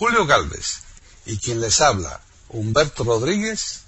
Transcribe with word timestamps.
Julio 0.00 0.24
Galvez 0.24 0.80
y 1.26 1.36
quien 1.36 1.60
les 1.60 1.78
habla, 1.82 2.20
Humberto 2.48 3.04
Rodríguez, 3.04 3.84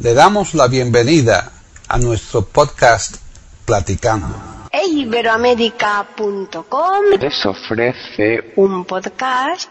le 0.00 0.12
damos 0.12 0.52
la 0.54 0.66
bienvenida 0.66 1.52
a 1.86 1.96
nuestro 1.98 2.44
podcast 2.44 3.18
Platicando. 3.64 4.34
Iberoamérica.com 4.72 7.04
les 7.20 7.46
ofrece 7.46 8.52
un 8.56 8.84
podcast 8.84 9.70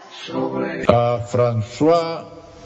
a 0.88 1.20
François 1.30 2.24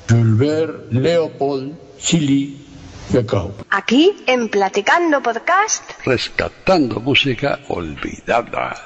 Gilbert 0.09 0.93
Leopold 0.93 1.75
Chili 1.98 2.64
Becau. 3.11 3.53
aquí 3.71 4.23
en 4.29 4.48
Platicando 4.48 5.21
Podcast. 5.21 5.82
rescatando 6.05 7.00
música 7.00 7.59
olvidada. 7.66 8.77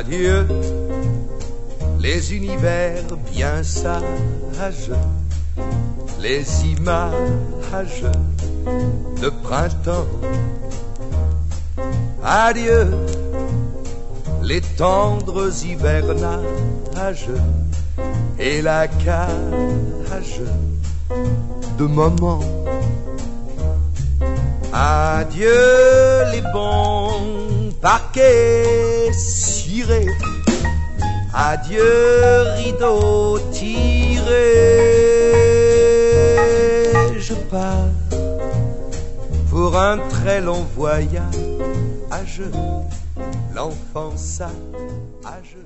Adieu, 0.00 0.46
les 1.98 2.32
univers 2.32 3.04
bien 3.30 3.62
sages, 3.62 4.90
les 6.18 6.46
images 6.64 8.06
de 9.20 9.28
printemps. 9.28 10.08
Adieu, 12.24 12.86
les 14.42 14.62
tendres 14.78 15.66
hivernages 15.66 17.36
et 18.38 18.62
la 18.62 18.88
cage 18.88 20.40
de 21.78 21.84
moments. 21.84 22.40
Adieu 24.72 26.24
les 26.32 26.42
bons 26.54 27.70
parquets 27.82 29.12
cirés. 29.70 30.06
Adieu 31.32 32.54
rideau 32.58 33.38
tiré. 33.52 34.50
Je 37.18 37.34
pars 37.50 37.94
pour 39.48 39.76
un 39.76 39.98
très 40.08 40.40
long 40.40 40.64
voyage. 40.74 42.42
L'enfant 43.54 44.16
sage. 44.16 45.56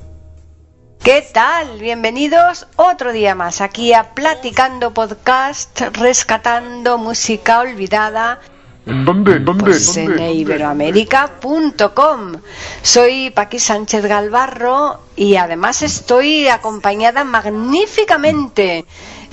¿Qué 1.02 1.22
tal? 1.32 1.78
Bienvenidos 1.78 2.66
otro 2.76 3.12
día 3.12 3.34
más 3.34 3.60
aquí 3.60 3.92
a 3.92 4.14
Platicando 4.14 4.92
Podcast, 4.92 5.78
rescatando 5.92 6.96
música 6.96 7.60
olvidada 7.60 8.40
¿Dónde? 8.86 9.38
¿Dónde? 9.38 9.64
pues 9.64 9.96
en 9.96 10.18
iberoamérica.com. 10.18 12.32
Soy 12.82 13.30
Paqui 13.30 13.58
Sánchez 13.58 14.04
Galvarro 14.04 15.00
y 15.16 15.36
además 15.36 15.80
estoy 15.82 16.48
acompañada 16.48 17.24
magníficamente. 17.24 18.84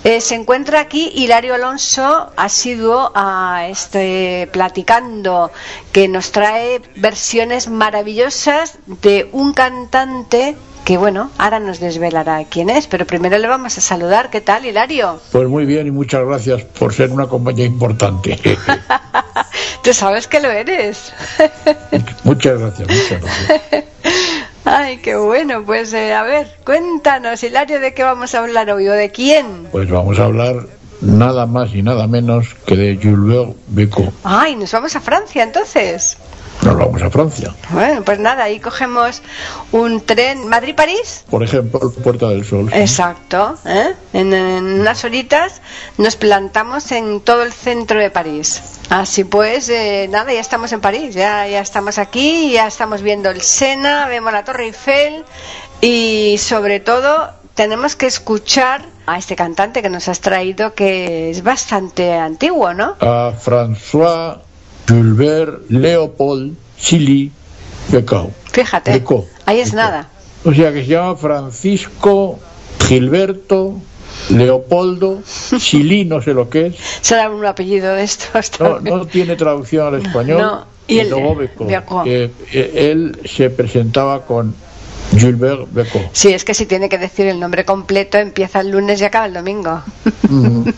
Eh, 0.03 0.21
se 0.21 0.35
encuentra 0.35 0.79
aquí 0.79 1.11
Hilario 1.13 1.53
Alonso, 1.53 2.31
asiduo 2.35 3.11
a 3.13 3.67
este 3.69 4.49
platicando, 4.51 5.51
que 5.91 6.07
nos 6.07 6.31
trae 6.31 6.81
versiones 6.95 7.69
maravillosas 7.69 8.79
de 9.03 9.29
un 9.31 9.53
cantante 9.53 10.55
que, 10.85 10.97
bueno, 10.97 11.29
ahora 11.37 11.59
nos 11.59 11.79
desvelará 11.79 12.43
quién 12.45 12.71
es, 12.71 12.87
pero 12.87 13.05
primero 13.05 13.37
le 13.37 13.47
vamos 13.47 13.77
a 13.77 13.81
saludar. 13.81 14.31
¿Qué 14.31 14.41
tal, 14.41 14.65
Hilario? 14.65 15.19
Pues 15.31 15.47
muy 15.47 15.65
bien 15.65 15.85
y 15.85 15.91
muchas 15.91 16.25
gracias 16.25 16.63
por 16.63 16.93
ser 16.93 17.11
una 17.11 17.27
compañía 17.27 17.65
importante. 17.65 18.39
Tú 19.83 19.93
sabes 19.93 20.27
que 20.27 20.39
lo 20.39 20.49
eres. 20.49 21.13
muchas 22.23 22.59
gracias, 22.59 22.87
muchas 22.87 23.21
gracias. 23.21 23.83
Ay, 24.65 24.97
qué 24.97 25.15
bueno. 25.15 25.63
Pues 25.65 25.93
eh, 25.93 26.13
a 26.13 26.23
ver, 26.23 26.47
cuéntanos, 26.65 27.43
Hilario, 27.43 27.79
de 27.79 27.93
qué 27.93 28.03
vamos 28.03 28.35
a 28.35 28.39
hablar 28.39 28.69
hoy 28.71 28.87
o 28.87 28.93
de 28.93 29.11
quién. 29.11 29.67
Pues 29.71 29.89
vamos 29.89 30.19
a 30.19 30.25
hablar 30.25 30.67
nada 31.01 31.45
más 31.45 31.73
y 31.73 31.81
nada 31.81 32.07
menos 32.07 32.55
que 32.65 32.75
de 32.75 32.97
Gilbert 32.97 33.55
Becot. 33.67 34.13
Ay, 34.23 34.55
nos 34.55 34.71
vamos 34.71 34.95
a 34.95 35.01
Francia 35.01 35.43
entonces. 35.43 36.17
Nos 36.63 36.77
vamos 36.77 37.01
a 37.01 37.09
Francia. 37.09 37.55
Bueno, 37.71 38.03
pues 38.03 38.19
nada, 38.19 38.43
ahí 38.43 38.59
cogemos 38.59 39.21
un 39.71 40.01
tren 40.01 40.47
Madrid-París. 40.47 41.25
Por 41.29 41.43
ejemplo, 41.43 41.91
Puerta 42.03 42.29
del 42.29 42.45
Sol. 42.45 42.69
Exacto, 42.71 43.57
¿eh? 43.65 43.93
en, 44.13 44.33
en 44.33 44.81
unas 44.81 45.03
horitas 45.03 45.61
nos 45.97 46.15
plantamos 46.15 46.91
en 46.91 47.21
todo 47.21 47.43
el 47.43 47.51
centro 47.51 47.99
de 47.99 48.11
París. 48.11 48.61
Así 48.89 49.23
pues, 49.23 49.69
eh, 49.69 50.07
nada, 50.11 50.33
ya 50.33 50.39
estamos 50.41 50.71
en 50.71 50.81
París, 50.81 51.15
ya, 51.15 51.47
ya 51.47 51.61
estamos 51.61 51.97
aquí, 51.97 52.51
ya 52.51 52.67
estamos 52.67 53.01
viendo 53.01 53.29
el 53.29 53.41
Sena, 53.41 54.07
vemos 54.07 54.31
la 54.31 54.43
Torre 54.43 54.65
Eiffel 54.65 55.23
y 55.79 56.37
sobre 56.37 56.79
todo 56.79 57.31
tenemos 57.55 57.95
que 57.95 58.05
escuchar 58.05 58.85
a 59.07 59.17
este 59.17 59.35
cantante 59.35 59.81
que 59.81 59.89
nos 59.89 60.07
has 60.07 60.19
traído 60.19 60.73
que 60.73 61.31
es 61.31 61.43
bastante 61.43 62.13
antiguo, 62.13 62.73
¿no? 62.73 62.95
A 63.01 63.33
François 63.33 64.37
Gilbert 64.87 65.69
Leopold 65.69 66.53
Chili 66.77 67.31
Becau. 67.89 68.31
Fíjate, 68.51 69.03
ahí 69.45 69.59
es 69.59 69.73
nada. 69.73 70.09
O 70.43 70.53
sea 70.53 70.73
que 70.73 70.81
se 70.83 70.87
llama 70.89 71.15
Francisco 71.15 72.39
Gilberto 72.87 73.75
Leopoldo 74.29 75.21
Chili, 75.57 76.05
no 76.05 76.21
sé 76.21 76.33
lo 76.33 76.49
que 76.49 76.67
es. 76.67 76.75
Será 77.01 77.29
un 77.29 77.45
apellido 77.45 77.93
de 77.95 78.03
estos. 78.03 78.51
No, 78.59 78.73
también. 78.75 78.97
no 78.97 79.05
tiene 79.05 79.35
traducción 79.35 79.93
al 79.93 80.01
español. 80.01 80.41
No, 80.41 80.65
y 80.87 80.99
el- 80.99 81.09
luego 81.09 81.35
Becot. 81.35 82.03
que, 82.03 82.31
eh, 82.51 82.89
él 82.91 83.19
se 83.25 83.49
presentaba 83.49 84.25
con 84.25 84.53
Gilbert 85.11 85.67
Becot. 85.71 86.09
Sí, 86.13 86.33
es 86.33 86.43
que 86.45 86.53
si 86.53 86.65
tiene 86.65 86.87
que 86.89 86.97
decir 86.97 87.27
el 87.27 87.39
nombre 87.39 87.65
completo, 87.65 88.17
empieza 88.17 88.61
el 88.61 88.69
lunes 88.71 89.01
y 89.01 89.05
acaba 89.05 89.25
el 89.25 89.33
domingo. 89.33 89.81
Mm, 90.29 90.69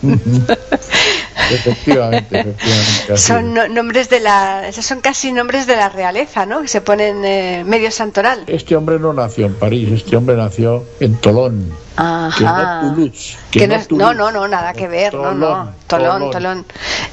efectivamente, 1.52 2.40
efectivamente. 2.40 3.18
Son 3.18 3.54
no- 3.54 3.68
nombres 3.68 4.10
de 4.10 4.20
la, 4.20 4.68
esos 4.68 4.86
son 4.86 5.02
casi 5.02 5.32
nombres 5.32 5.68
de 5.68 5.76
la 5.76 5.90
realeza, 5.90 6.46
¿no? 6.46 6.62
Que 6.62 6.68
se 6.68 6.82
ponen 6.82 7.24
eh, 7.26 7.64
medio 7.66 7.92
santoral. 7.92 8.44
Este 8.48 8.76
hombre 8.76 9.00
no 9.00 9.14
nació 9.14 9.46
en 9.46 9.56
París, 9.56 9.90
este 9.92 10.16
hombre 10.16 10.36
nació 10.36 10.84
en 11.00 11.16
Tolón, 11.18 11.70
que 11.96 12.44
no 12.44 12.50
Ajá. 12.50 12.82
Toulouse. 12.82 13.38
Que 13.52 13.68
no, 13.68 13.76
es- 13.76 13.82
no, 13.92 13.98
Toulouse. 13.98 14.16
no, 14.18 14.32
no, 14.32 14.48
nada 14.48 14.74
que 14.74 14.88
ver, 14.88 15.14
no, 15.14 15.34
no, 15.34 15.48
Tolón, 15.48 15.74
Tolón, 15.88 16.20
Tolón. 16.20 16.32
Tolón. 16.32 16.66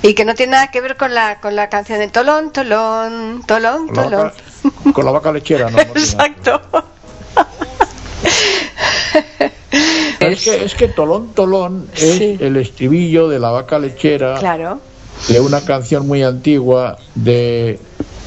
Y 0.02 0.14
que 0.14 0.24
no 0.24 0.34
tiene 0.34 0.52
nada 0.52 0.68
que 0.70 0.80
ver 0.80 0.96
con 0.96 1.14
la, 1.14 1.40
con 1.40 1.54
la 1.56 1.68
canción 1.68 1.98
de 1.98 2.08
Tolón, 2.08 2.52
Tolón, 2.52 3.42
Tolón, 3.46 3.88
Con 3.88 3.96
la, 3.96 4.02
Tolón. 4.04 4.22
vaca, 4.22 4.92
con 4.92 5.04
la 5.04 5.10
vaca 5.10 5.32
lechera, 5.32 5.70
no. 5.70 5.76
no. 5.76 5.82
Exacto. 5.94 6.62
Es 10.20 10.44
que, 10.44 10.64
es 10.64 10.74
que 10.74 10.88
Tolón 10.88 11.28
Tolón 11.34 11.86
es 11.96 12.00
Sí. 12.18 12.36
el 12.40 12.56
estribillo 12.56 13.28
de 13.28 13.38
la 13.38 13.50
vaca 13.50 13.78
lechera 13.78 14.34
Claro. 14.38 14.78
de 15.28 15.40
una 15.40 15.60
canción 15.62 16.06
muy 16.06 16.22
antigua 16.22 16.98
de 17.14 17.78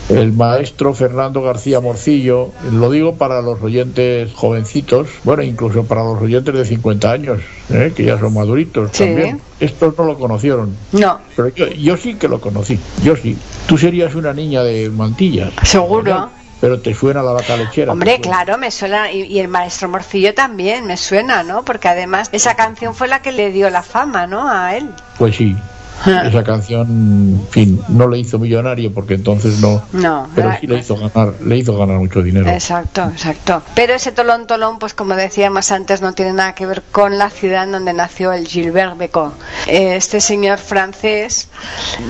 el 0.09 0.33
maestro 0.33 0.93
Fernando 0.93 1.41
García 1.41 1.79
Morcillo. 1.79 2.49
Lo 2.73 2.89
digo 2.91 3.15
para 3.15 3.41
los 3.41 3.61
oyentes 3.61 4.31
jovencitos, 4.33 5.07
bueno, 5.23 5.43
incluso 5.43 5.83
para 5.85 6.03
los 6.03 6.21
oyentes 6.21 6.53
de 6.55 6.65
50 6.65 7.11
años, 7.11 7.39
¿eh? 7.69 7.93
que 7.95 8.03
ya 8.05 8.19
son 8.19 8.33
maduritos 8.33 8.89
Sí. 8.93 9.03
también. 9.05 9.39
Estos 9.59 9.97
no 9.97 10.03
lo 10.05 10.17
conocieron, 10.17 10.75
No, 10.91 11.19
pero 11.35 11.49
yo, 11.49 11.67
yo 11.69 11.95
sí 11.95 12.15
que 12.15 12.27
lo 12.27 12.41
conocí, 12.41 12.77
yo 13.03 13.15
sí. 13.15 13.37
Tú 13.67 13.77
serías 13.77 14.13
una 14.15 14.33
niña 14.33 14.63
de 14.63 14.89
mantillas. 14.89 15.53
seguro. 15.63 16.29
Pero 16.63 16.79
te 16.79 16.93
suena 16.93 17.21
la 17.21 17.33
vaca 17.33 17.57
lechera. 17.57 17.91
Hombre, 17.91 18.21
claro, 18.21 18.57
me 18.57 18.71
suena, 18.71 19.11
y, 19.11 19.23
y 19.23 19.39
el 19.39 19.49
maestro 19.49 19.89
Morcillo 19.89 20.33
también 20.33 20.85
me 20.87 20.95
suena, 20.95 21.43
¿no? 21.43 21.65
Porque 21.65 21.89
además 21.89 22.29
esa 22.31 22.55
canción 22.55 22.95
fue 22.95 23.09
la 23.09 23.21
que 23.21 23.33
le 23.33 23.51
dio 23.51 23.69
la 23.69 23.83
fama, 23.83 24.27
¿no? 24.27 24.49
A 24.49 24.77
él. 24.77 24.89
Pues 25.17 25.35
sí. 25.35 25.57
Esa 26.05 26.43
canción, 26.43 26.87
en 26.89 27.47
fin, 27.49 27.81
no 27.87 28.09
le 28.09 28.17
hizo 28.19 28.37
millonario 28.39 28.93
porque 28.93 29.13
entonces 29.13 29.59
no. 29.59 29.83
No, 29.93 30.27
Pero 30.35 30.49
era- 30.49 30.59
sí 30.59 30.67
le 30.67 30.79
hizo 30.79 30.95
ganar, 30.97 31.33
le 31.45 31.57
hizo 31.57 31.77
ganar 31.77 31.97
mucho 31.97 32.21
dinero. 32.21 32.49
Exacto, 32.49 33.03
exacto. 33.13 33.61
Pero 33.75 33.93
ese 33.93 34.11
tolón 34.11 34.47
tolón, 34.47 34.79
pues 34.79 34.93
como 34.93 35.15
decíamos 35.15 35.71
antes, 35.71 36.01
no 36.01 36.13
tiene 36.13 36.33
nada 36.33 36.55
que 36.55 36.65
ver 36.65 36.81
con 36.91 37.17
la 37.17 37.29
ciudad 37.29 37.63
en 37.65 37.73
donde 37.73 37.93
nació 37.93 38.33
el 38.33 38.47
Gilbert 38.47 38.97
Becot. 38.97 39.33
Este 39.67 40.19
señor 40.19 40.57
francés 40.57 41.47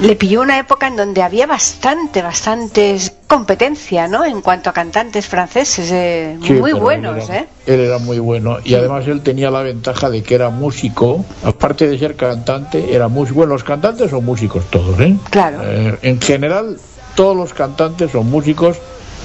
le 0.01 0.15
pilló 0.15 0.41
una 0.41 0.57
época 0.57 0.87
en 0.87 0.95
donde 0.95 1.21
había 1.21 1.45
bastante, 1.45 2.21
bastantes 2.23 3.11
competencia, 3.33 4.07
¿no? 4.07 4.23
En 4.23 4.41
cuanto 4.41 4.69
a 4.69 4.73
cantantes 4.73 5.25
franceses, 5.27 5.91
eh, 5.91 6.37
Sí, 6.43 6.53
muy 6.53 6.71
buenos, 6.71 7.17
él 7.17 7.35
era, 7.35 7.39
¿eh? 7.39 7.47
Él 7.65 7.79
era 7.79 7.97
muy 7.97 8.19
bueno 8.19 8.59
y 8.63 8.75
además 8.75 9.07
él 9.07 9.21
tenía 9.21 9.49
la 9.49 9.63
ventaja 9.63 10.11
de 10.11 10.21
que 10.21 10.35
era 10.35 10.51
músico, 10.51 11.25
aparte 11.43 11.87
de 11.87 11.97
ser 11.97 12.15
cantante, 12.15 12.93
era 12.93 13.07
muy 13.07 13.29
bueno. 13.31 13.53
Los 13.53 13.63
cantantes 13.63 14.11
son 14.11 14.23
músicos 14.23 14.65
todos, 14.69 14.99
¿eh? 14.99 15.15
Claro. 15.31 15.57
Eh, 15.63 15.97
en 16.03 16.21
general, 16.21 16.77
todos 17.15 17.35
los 17.35 17.55
cantantes 17.55 18.11
son 18.11 18.29
músicos 18.29 18.77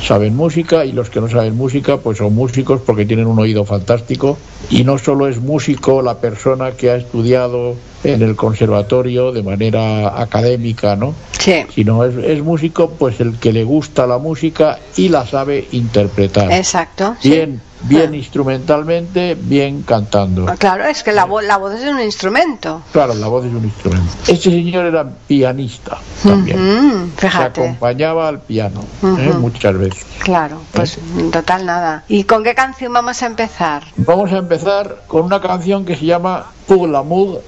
saben 0.03 0.37
música 0.37 0.85
y 0.85 0.93
los 0.93 1.11
que 1.11 1.21
no 1.21 1.29
saben 1.29 1.57
música 1.57 1.99
pues 1.99 2.19
son 2.19 2.35
músicos 2.35 2.81
porque 2.85 3.05
tienen 3.05 3.27
un 3.27 3.39
oído 3.39 3.65
fantástico 3.65 4.39
y 4.71 4.85
no 4.85 4.99
solo 4.99 5.29
es 5.29 5.41
músico 5.41 6.03
la 6.03 6.19
persona 6.19 6.73
que 6.73 6.91
ha 6.91 6.97
estudiado 6.97 7.75
en 8.05 8.23
el 8.23 8.37
conservatorio 8.37 9.33
de 9.33 9.43
manera 9.43 10.21
académica, 10.21 10.95
¿no? 10.95 11.15
Sí. 11.39 11.65
Sino 11.75 12.05
es, 12.05 12.17
es 12.17 12.43
músico 12.43 12.91
pues 12.91 13.21
el 13.21 13.39
que 13.39 13.53
le 13.53 13.65
gusta 13.65 14.07
la 14.07 14.19
música 14.19 14.79
y 14.97 15.09
la 15.09 15.27
sabe 15.27 15.67
interpretar. 15.73 16.53
Exacto. 16.53 17.17
sí. 17.21 17.59
Bien, 17.83 18.11
Ah. 18.13 18.17
instrumentalmente, 18.17 19.37
bien 19.41 19.83
cantando. 19.83 20.47
Ah, 20.49 20.57
Claro, 20.57 20.85
es 20.85 21.03
que 21.05 21.13
la, 21.13 21.27
vo- 21.27 21.43
la 21.43 21.57
voz 21.59 21.75
es 21.75 21.85
un 21.89 22.01
instrumento. 22.01 22.83
Claro, 22.93 23.15
la 23.15 23.29
voz 23.29 23.45
es 23.47 23.53
un 23.53 23.65
instrumento. 23.65 24.13
Este 24.27 24.51
señor 24.51 24.87
era 24.87 25.09
pianista 25.27 25.99
también. 26.23 26.59
Mm, 26.59 27.13
Se 27.17 27.29
fíjate. 27.29 27.61
acompañaba 27.63 28.27
al 28.29 28.41
piano 28.41 28.81
¿eh? 29.03 29.33
Muchas 29.39 29.79
veces. 29.79 30.05
Claro, 30.25 30.61
pues 30.73 30.99
en 31.17 31.31
total 31.31 31.67
nada. 31.67 32.05
¿Y 32.09 32.25
con 32.25 32.43
qué 32.43 32.55
canción 32.55 32.93
vamos 32.93 33.23
a 33.23 33.27
empezar? 33.27 33.85
Vamos 33.97 34.33
a 34.33 34.39
empezar 34.39 35.05
con 35.07 35.23
una 35.23 35.41
canción 35.41 35.85
que 35.85 35.95
se 35.97 36.05
llama 36.07 36.47
Pour 36.67 36.89
l'amour 36.89 37.43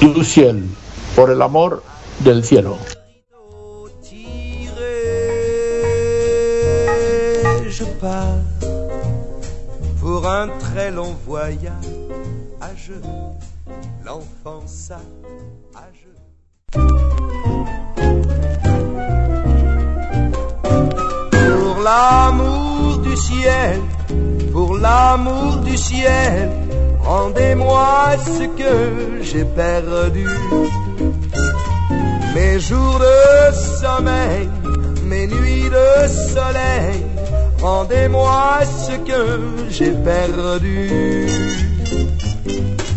du 0.00 0.22
ciel, 0.22 0.64
por 1.16 1.30
el 1.30 1.42
amor 1.42 1.82
del 2.20 2.44
cielo. 2.44 2.78
Pour 10.04 10.28
un 10.28 10.48
très 10.58 10.90
long 10.90 11.16
voyage. 11.26 12.92
L'enfant 14.04 14.62
sage. 14.66 14.98
Pour 21.56 21.76
l'amour 21.82 22.98
du 22.98 23.16
ciel, 23.16 23.80
pour 24.52 24.76
l'amour 24.76 25.56
du 25.68 25.76
ciel, 25.78 26.50
rendez-moi 27.00 28.16
ce 28.26 28.44
que 28.60 29.22
j'ai 29.22 29.46
perdu. 29.46 30.26
Mes 32.34 32.60
jours 32.60 32.98
de 33.08 33.54
sommeil, 33.80 34.50
mes 35.04 35.26
nuits 35.28 35.70
de 35.78 35.88
soleil, 36.34 37.00
rendez-moi 37.64 38.60
ce 38.64 38.92
que 39.08 39.20
j'ai 39.70 39.92
perdu. 39.92 41.26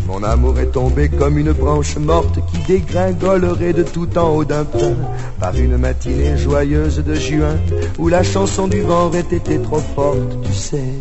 Mon 0.07 0.21
amour 0.23 0.59
est 0.59 0.71
tombé 0.71 1.07
comme 1.09 1.37
une 1.37 1.53
branche 1.53 1.95
morte 1.97 2.39
qui 2.49 2.57
dégringolerait 2.73 3.71
de 3.71 3.83
tout 3.83 4.17
en 4.17 4.29
haut 4.35 4.43
d'un 4.43 4.65
pin 4.65 4.93
par 5.39 5.55
une 5.55 5.77
matinée 5.77 6.37
joyeuse 6.37 7.01
de 7.01 7.15
juin 7.15 7.55
où 7.97 8.09
la 8.09 8.23
chanson 8.23 8.67
du 8.67 8.81
vent 8.81 9.05
aurait 9.05 9.31
été 9.39 9.61
trop 9.61 9.83
forte, 9.95 10.31
tu 10.43 10.53
sais, 10.53 10.93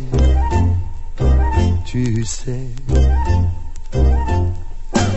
tu 1.84 2.24
sais. 2.24 2.66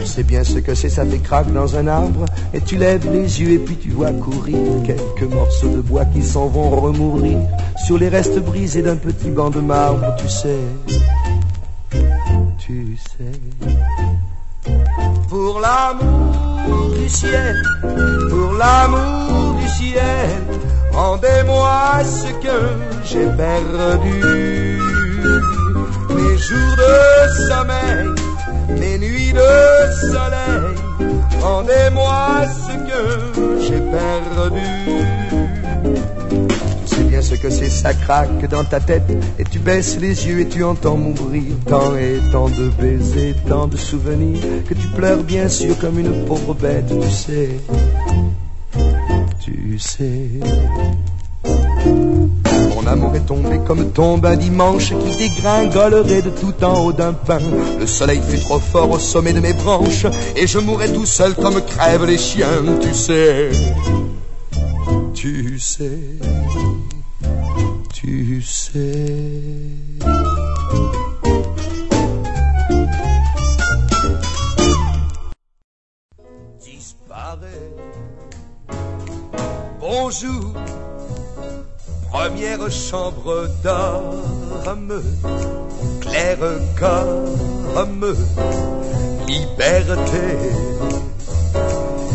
Sais 0.09 0.23
bien 0.23 0.43
ce 0.43 0.57
que 0.57 0.73
c'est, 0.73 0.89
ça 0.89 1.05
t'écrase 1.05 1.47
dans 1.53 1.77
un 1.77 1.87
arbre 1.87 2.25
et 2.51 2.59
tu 2.61 2.77
lèves 2.77 3.07
les 3.11 3.41
yeux 3.41 3.51
et 3.51 3.59
puis 3.59 3.77
tu 3.77 3.91
vois 3.91 4.11
courir 4.11 4.57
quelques 4.83 5.31
morceaux 5.31 5.69
de 5.69 5.81
bois 5.81 6.03
qui 6.05 6.23
s'en 6.23 6.47
vont 6.47 6.71
remourir 6.71 7.37
sur 7.85 7.99
les 7.99 8.09
restes 8.09 8.39
brisés 8.39 8.81
d'un 8.81 8.95
petit 8.95 9.29
banc 9.29 9.51
de 9.51 9.59
marbre, 9.61 10.15
tu 10.17 10.27
sais, 10.27 10.57
tu 12.57 12.97
sais. 12.97 13.39
Pour 15.29 15.61
l'amour 15.61 16.89
du 16.97 17.07
ciel, 17.07 17.55
pour 18.29 18.53
l'amour 18.53 19.53
du 19.61 19.67
ciel, 19.67 20.41
rendez-moi 20.91 21.99
ce 22.03 22.31
que 22.43 22.57
j'ai 23.05 23.27
perdu. 23.37 24.79
Mes 26.09 26.37
jours 26.37 26.75
de 26.77 27.47
sommeil, 27.47 28.28
mes 28.77 28.97
nuits 28.97 29.33
de 29.33 30.11
soleil, 30.11 30.75
rendez-moi 31.41 32.43
ce 32.47 32.73
que 32.89 33.61
j'ai 33.61 33.79
perdu. 33.79 34.67
Tu 36.85 36.95
sais 36.95 37.03
bien 37.03 37.21
ce 37.21 37.35
que 37.35 37.49
c'est, 37.49 37.69
ça 37.69 37.93
craque 37.93 38.47
dans 38.49 38.63
ta 38.63 38.79
tête, 38.79 39.09
et 39.37 39.43
tu 39.43 39.59
baisses 39.59 39.97
les 39.99 40.27
yeux 40.27 40.41
et 40.41 40.47
tu 40.47 40.63
entends 40.63 40.97
mourir 40.97 41.53
tant 41.65 41.95
et 41.95 42.19
tant 42.31 42.49
de 42.49 42.69
baisers, 42.81 43.35
tant 43.47 43.67
de 43.67 43.77
souvenirs, 43.77 44.41
que 44.67 44.73
tu 44.73 44.87
pleures 44.89 45.23
bien 45.23 45.47
sûr 45.47 45.77
comme 45.79 45.99
une 45.99 46.25
pauvre 46.25 46.53
bête, 46.53 46.87
tu 46.87 47.09
sais, 47.09 47.49
tu 49.39 49.79
sais. 49.79 50.29
Mon 52.89 52.95
amour 52.95 53.15
est 53.15 53.25
tombé 53.27 53.59
comme 53.67 53.91
tombe 53.91 54.25
un 54.25 54.35
dimanche 54.35 54.93
qui 54.95 55.15
dégringolerait 55.15 56.23
de 56.23 56.31
tout 56.31 56.55
en 56.63 56.85
haut 56.85 56.91
d'un 56.91 57.13
pin. 57.13 57.37
Le 57.79 57.85
soleil 57.85 58.19
fut 58.27 58.39
trop 58.39 58.57
fort 58.57 58.89
au 58.89 58.97
sommet 58.97 59.31
de 59.31 59.39
mes 59.39 59.53
branches 59.53 60.07
et 60.35 60.47
je 60.47 60.57
mourrais 60.57 60.91
tout 60.91 61.05
seul 61.05 61.35
comme 61.35 61.61
crèvent 61.61 62.05
les 62.05 62.17
chiens, 62.17 62.47
tu 62.81 62.95
sais. 62.95 63.51
Tu 65.13 65.59
sais. 65.59 65.99
Tu 67.93 68.41
sais. 68.41 69.43
Disparaît. 76.59 77.69
Bonjour, 79.79 80.53
première 82.19 82.69
chambre 82.69 83.47
d'homme, 83.63 85.01
claire 86.01 86.49
comme 86.75 88.13
liberté. 89.25 90.27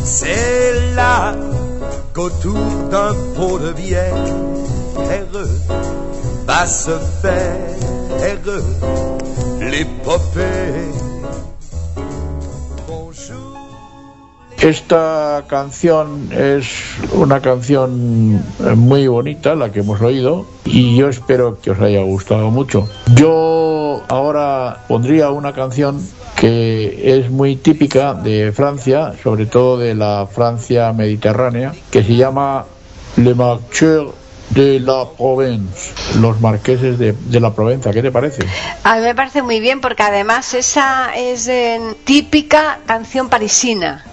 C'est 0.05 0.95
là 0.95 1.35
qu'autour 2.13 2.67
d'un 2.91 3.15
pot 3.35 3.59
de 3.59 3.73
bière 3.73 4.27
va 6.47 6.67
se 6.67 6.99
faire 7.23 8.39
l'épopée. 9.61 11.04
Esta 14.65 15.45
canción 15.47 16.31
es 16.33 16.67
una 17.13 17.43
canción 17.43 18.43
eh, 18.61 18.75
muy 18.75 19.07
bonita, 19.07 19.55
la 19.55 19.71
que 19.71 19.81
hemos 19.81 20.01
oído, 20.01 20.47
y 20.65 20.97
yo 20.97 21.11
espero 21.11 21.61
que 21.61 21.73
os 21.73 21.81
haya 21.81 22.01
gustado 22.01 22.51
mucho. 22.51 22.89
Yo 23.15 24.03
ahora 24.09 24.79
pondría 24.89 25.29
una 25.29 25.53
canción 25.53 26.01
que 26.35 27.19
es 27.19 27.31
muy 27.31 27.57
típica 27.57 28.15
de 28.15 28.53
Francia, 28.53 29.13
sobre 29.23 29.45
todo 29.45 29.77
de 29.77 29.95
la 29.95 30.27
Francia 30.33 30.95
mediterránea, 30.95 31.75
que 31.91 32.03
se 32.03 32.17
llama 32.17 32.65
Le 33.19 33.35
Marcheur 33.35 34.15
de 34.49 34.81
la 34.81 35.05
Provence, 35.15 35.93
los 36.19 36.41
marqueses 36.41 36.99
de, 36.99 37.15
la 37.39 37.53
Provenza. 37.53 37.93
¿Qué 37.93 38.01
te 38.01 38.11
parece? 38.11 38.47
A 38.83 38.97
mí 38.97 39.03
me 39.03 39.15
parece 39.15 39.43
muy 39.43 39.61
bien 39.61 39.83
porque 39.83 40.05
además 40.05 40.55
esa 40.55 41.15
es 41.15 41.49
eh, 41.49 41.79
típica 42.05 42.79
canción 42.87 43.29
parisina. 43.29 44.07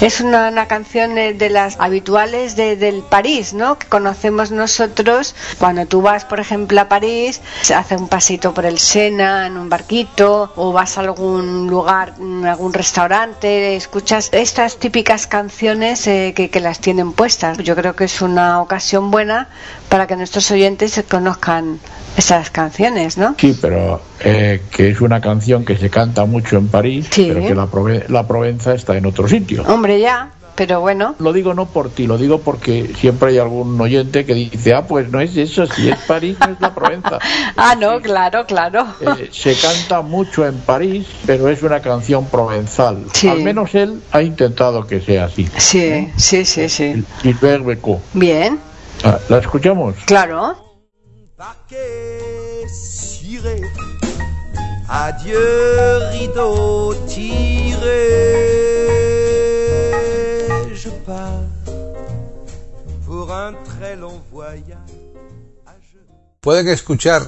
Es 0.00 0.20
una, 0.20 0.48
una 0.48 0.66
canción 0.68 1.16
de, 1.16 1.32
de 1.34 1.50
las 1.50 1.80
habituales 1.80 2.54
de, 2.54 2.76
del 2.76 3.02
París, 3.02 3.52
¿no? 3.52 3.80
Que 3.80 3.88
conocemos 3.88 4.52
nosotros. 4.52 5.34
Cuando 5.58 5.86
tú 5.86 6.02
vas, 6.02 6.24
por 6.24 6.38
ejemplo, 6.38 6.80
a 6.80 6.88
París, 6.88 7.40
se 7.62 7.74
hace 7.74 7.96
un 7.96 8.06
pasito 8.06 8.54
por 8.54 8.64
el 8.64 8.78
Sena 8.78 9.48
en 9.48 9.56
un 9.56 9.68
barquito, 9.68 10.52
o 10.54 10.72
vas 10.72 10.98
a 10.98 11.00
algún 11.00 11.66
lugar, 11.66 12.14
algún 12.44 12.72
restaurante, 12.72 13.74
escuchas 13.74 14.28
estas 14.32 14.76
típicas 14.76 15.26
canciones 15.26 16.06
eh, 16.06 16.32
que, 16.36 16.48
que 16.48 16.60
las 16.60 16.78
tienen 16.78 17.12
puestas. 17.12 17.58
Yo 17.58 17.74
creo 17.74 17.96
que 17.96 18.04
es 18.04 18.22
una 18.22 18.60
ocasión 18.62 19.10
buena 19.10 19.48
para 19.88 20.06
que 20.06 20.14
nuestros 20.14 20.48
oyentes 20.52 21.02
conozcan 21.10 21.80
esas 22.16 22.50
canciones, 22.50 23.16
¿no? 23.16 23.34
Sí, 23.38 23.56
pero 23.60 24.00
eh, 24.20 24.62
que 24.70 24.90
es 24.90 25.00
una 25.00 25.20
canción 25.20 25.64
que 25.64 25.76
se 25.76 25.88
canta 25.90 26.24
mucho 26.24 26.56
en 26.56 26.68
París, 26.68 27.06
Sí. 27.10 27.30
pero 27.32 27.46
que 27.46 27.54
la, 27.54 27.66
Prove- 27.66 28.06
la 28.08 28.26
Provenza 28.26 28.74
está 28.74 28.96
en 28.96 29.06
otro 29.06 29.28
sitio. 29.28 29.62
Hombre, 29.66 29.87
ya, 29.96 30.32
pero 30.54 30.80
bueno. 30.80 31.14
Lo 31.20 31.32
digo 31.32 31.54
no 31.54 31.66
por 31.66 31.88
ti, 31.90 32.06
lo 32.06 32.18
digo 32.18 32.40
porque 32.40 32.92
siempre 32.98 33.30
hay 33.30 33.38
algún 33.38 33.80
oyente 33.80 34.26
que 34.26 34.34
dice, 34.34 34.74
ah, 34.74 34.86
pues 34.86 35.08
no 35.10 35.20
es 35.20 35.36
eso, 35.36 35.66
si 35.66 35.88
es 35.88 35.98
París 36.00 36.36
no 36.40 36.52
es 36.52 36.60
la 36.60 36.74
Provenza. 36.74 37.18
Ah, 37.56 37.74
no, 37.74 38.00
claro, 38.00 38.46
claro. 38.46 38.86
Eh, 39.00 39.30
se 39.32 39.54
canta 39.56 40.00
mucho 40.02 40.46
en 40.46 40.58
París, 40.58 41.06
pero 41.26 41.48
es 41.48 41.62
una 41.62 41.80
canción 41.80 42.26
provenzal. 42.26 43.04
Sí. 43.12 43.28
Al 43.28 43.42
menos 43.42 43.74
él 43.74 44.00
ha 44.12 44.22
intentado 44.22 44.86
que 44.86 45.00
sea 45.00 45.24
así. 45.26 45.48
Sí, 45.56 46.12
sí, 46.16 46.44
sí, 46.44 46.68
sí. 46.68 47.04
Gilbert 47.22 47.64
Becot. 47.64 48.00
Bien, 48.12 48.58
Ah, 49.04 49.18
¿La 49.28 49.38
escuchamos? 49.38 49.94
claro. 50.06 50.56
Adieu, 54.88 55.38
rideau 56.12 56.94
tiré. 57.06 57.98
Pour 63.06 63.32
un 63.32 63.54
très 63.64 63.96
long 63.96 64.20
voyage. 64.30 64.76
Pueden 66.42 66.68
escuchar 66.68 67.22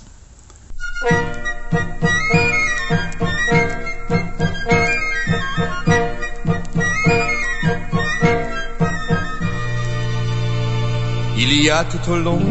Il 11.38 11.64
y 11.64 11.70
a 11.70 11.88
tout 11.88 12.12
au 12.12 12.18
long 12.18 12.42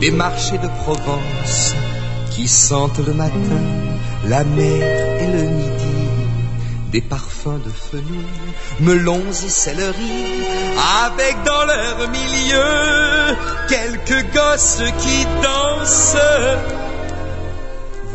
des 0.00 0.10
marchés 0.10 0.56
de 0.56 0.68
Provence 0.82 1.74
qui 2.38 2.46
sentent 2.46 3.04
le 3.04 3.14
matin 3.14 3.62
la 4.28 4.44
mer 4.44 5.22
et 5.22 5.26
le 5.26 5.42
midi, 5.42 6.04
des 6.92 7.00
parfums 7.00 7.60
de 7.66 7.70
fenouil, 7.70 8.48
melons 8.78 9.32
et 9.44 9.48
céleri, 9.48 10.24
avec 11.04 11.36
dans 11.44 11.64
leur 11.66 12.08
milieu 12.10 13.34
quelques 13.68 14.24
gosses 14.32 14.84
qui 15.00 15.24
dansent. 15.42 16.16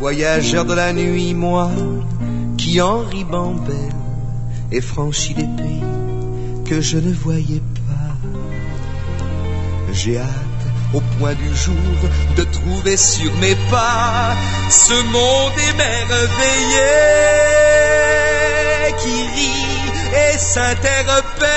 Voyageur 0.00 0.64
de 0.64 0.72
la 0.72 0.94
nuit, 0.94 1.34
moi, 1.34 1.70
qui 2.56 2.80
en 2.80 3.00
ribambelle 3.00 4.00
ai 4.72 4.80
franchi 4.80 5.34
des 5.34 5.50
pays 5.58 5.84
que 6.64 6.80
je 6.80 6.96
ne 6.96 7.12
voyais 7.12 7.62
pas. 7.88 8.16
J'ai 9.92 10.18
au 10.94 11.00
point 11.18 11.34
du 11.34 11.54
jour 11.56 11.74
de 12.36 12.44
trouver 12.44 12.96
sur 12.96 13.32
mes 13.34 13.56
pas 13.70 14.34
ce 14.70 14.94
monde 15.12 15.52
émerveillé 15.72 16.92
qui 19.02 19.16
rit 19.34 19.92
et 20.24 20.38
s'interpelle 20.38 21.54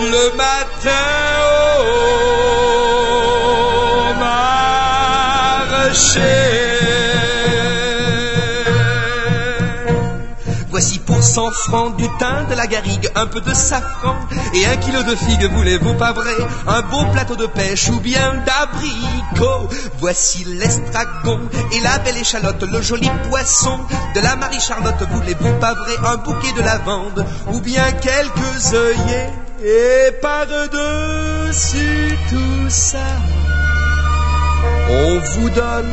le 0.00 0.30
matin 0.36 1.06
au 4.00 4.14
marché. 5.84 6.45
100 11.36 11.50
francs 11.68 11.96
du 11.98 12.08
thym, 12.18 12.46
de 12.48 12.54
la 12.54 12.66
garrigue, 12.66 13.10
un 13.14 13.26
peu 13.26 13.42
de 13.42 13.52
safran 13.52 14.16
et 14.54 14.64
un 14.64 14.76
kilo 14.78 15.02
de 15.02 15.14
figues, 15.14 15.50
voulez-vous 15.52 15.92
pas 15.92 16.12
vrai? 16.12 16.32
Un 16.66 16.80
beau 16.80 17.04
plateau 17.12 17.36
de 17.36 17.44
pêche 17.44 17.90
ou 17.90 18.00
bien 18.00 18.36
d'abricots. 18.46 19.68
Voici 19.98 20.44
l'estragon 20.44 21.40
et 21.72 21.80
la 21.80 21.98
belle 21.98 22.16
échalote, 22.16 22.62
le 22.62 22.80
joli 22.80 23.10
poisson 23.28 23.78
de 24.14 24.20
la 24.20 24.34
Marie-Charlotte, 24.36 25.02
voulez-vous 25.10 25.52
pas 25.60 25.74
vrai? 25.74 25.92
Un 26.06 26.16
bouquet 26.16 26.52
de 26.56 26.62
lavande 26.62 27.26
ou 27.52 27.60
bien 27.60 27.84
quelques 28.00 28.72
œillets 28.72 29.30
et 29.62 30.12
par-dessus 30.22 32.16
tout 32.30 32.70
ça, 32.70 33.08
on 34.88 35.18
vous 35.18 35.50
donne 35.50 35.92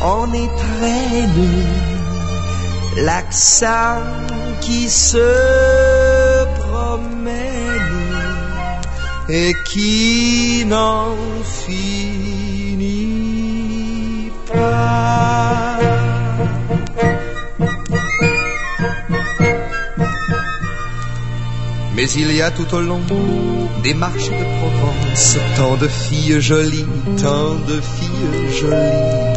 en 0.00 0.32
étrennes 0.32 2.01
l'accent 2.96 4.00
qui 4.60 4.88
se 4.88 6.44
promène 6.60 7.62
et 9.28 9.54
qui 9.64 10.64
n'en 10.66 11.14
finit 11.66 12.92
pas. 14.52 15.78
Mais 21.94 22.10
il 22.10 22.32
y 22.32 22.42
a 22.42 22.50
tout 22.50 22.74
au 22.74 22.80
long 22.80 23.00
des 23.82 23.94
marches 23.94 24.28
de 24.28 24.44
Provence 24.58 25.38
tant 25.56 25.76
de 25.76 25.88
filles 25.88 26.40
jolies, 26.40 26.86
tant 27.16 27.54
de 27.54 27.80
filles 27.80 28.50
jolies 28.60 29.31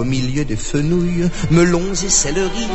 qu'au 0.00 0.04
milieu 0.04 0.46
des 0.46 0.56
fenouilles, 0.56 1.28
melons 1.50 1.92
et 1.92 2.08
céleri, 2.08 2.68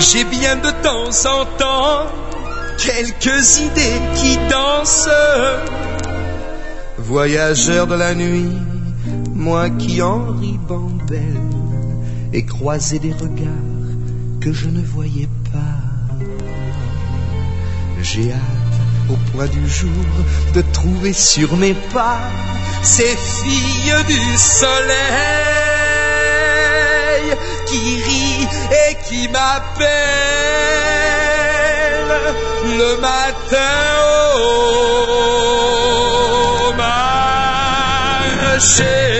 j'ai 0.00 0.24
bien 0.24 0.56
de 0.56 0.70
temps 0.82 1.30
en 1.30 1.46
temps 1.56 2.06
quelques 2.76 3.60
idées 3.60 4.00
qui 4.16 4.36
dansent. 4.50 5.08
Voyageur 6.98 7.86
de 7.86 7.94
la 7.94 8.14
nuit, 8.14 8.52
moi 9.34 9.70
qui 9.70 10.02
en 10.02 10.26
ribambelle 10.32 11.22
ai 12.34 12.44
croisé 12.44 12.98
des 12.98 13.14
regards 13.14 13.88
que 14.42 14.52
je 14.52 14.68
ne 14.68 14.82
voyais 14.82 15.28
pas. 15.50 16.26
J'ai 18.02 18.30
hâte 18.32 18.78
au 19.08 19.16
point 19.32 19.46
du 19.46 19.66
jour 19.66 20.04
de 20.52 20.62
trouver 20.74 21.14
sur 21.14 21.56
mes 21.56 21.74
pas 21.94 22.20
ces 22.82 23.16
filles 23.16 24.04
du 24.06 24.36
soleil 24.36 25.57
qui 27.66 28.02
rient 28.02 28.48
et 28.88 28.94
qui 29.08 29.28
m'appellent 29.28 29.88
le 32.64 32.96
matin 32.96 33.58
au 36.68 36.72
marché. 38.48 39.17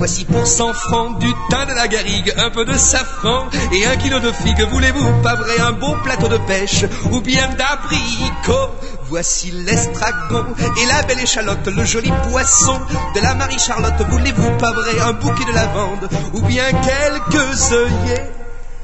Voici 0.00 0.24
pour 0.24 0.46
100 0.46 0.72
francs 0.72 1.18
du 1.18 1.30
thym 1.50 1.66
de 1.66 1.74
la 1.74 1.86
garrigue, 1.86 2.32
un 2.38 2.48
peu 2.48 2.64
de 2.64 2.72
safran 2.72 3.50
et 3.70 3.84
un 3.84 3.96
kilo 3.98 4.18
de 4.18 4.32
figues. 4.32 4.66
Voulez-vous 4.70 5.20
pas 5.22 5.34
vrai 5.34 5.60
un 5.60 5.72
beau 5.72 5.94
plateau 6.02 6.26
de 6.26 6.38
pêche 6.38 6.86
ou 7.10 7.20
bien 7.20 7.50
d'abricots 7.50 8.70
Voici 9.10 9.50
l'estragon 9.50 10.46
et 10.80 10.86
la 10.86 11.02
belle 11.02 11.20
échalote, 11.20 11.66
le 11.66 11.84
joli 11.84 12.10
poisson 12.30 12.80
de 13.14 13.20
la 13.20 13.34
Marie-Charlotte. 13.34 14.00
Voulez-vous 14.08 14.56
pas 14.56 14.72
vrai 14.72 14.98
un 15.00 15.12
bouquet 15.12 15.44
de 15.44 15.52
lavande 15.52 16.08
ou 16.32 16.40
bien 16.46 16.64
quelques 16.70 17.72
œillets? 17.72 18.30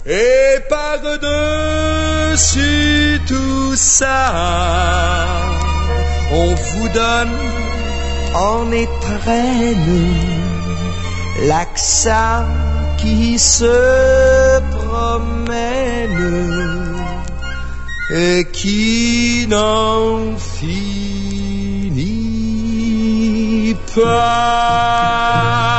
Et 0.04 0.60
par-dessus 0.68 1.22
tout 3.26 3.74
ça, 3.74 4.34
on 6.30 6.54
vous 6.54 6.88
donne 6.90 7.32
en 8.34 8.70
étrenne 8.70 10.55
l'accent 11.42 12.44
qui 12.98 13.38
se 13.38 14.60
promène 14.70 16.16
et 18.10 18.46
qui 18.52 19.46
n'en 19.48 20.36
finit 20.36 20.96
pas. 23.94 25.75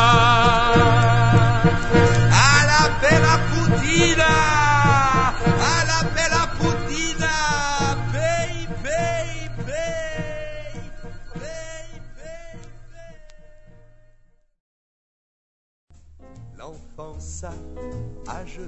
Sage 18.27 18.59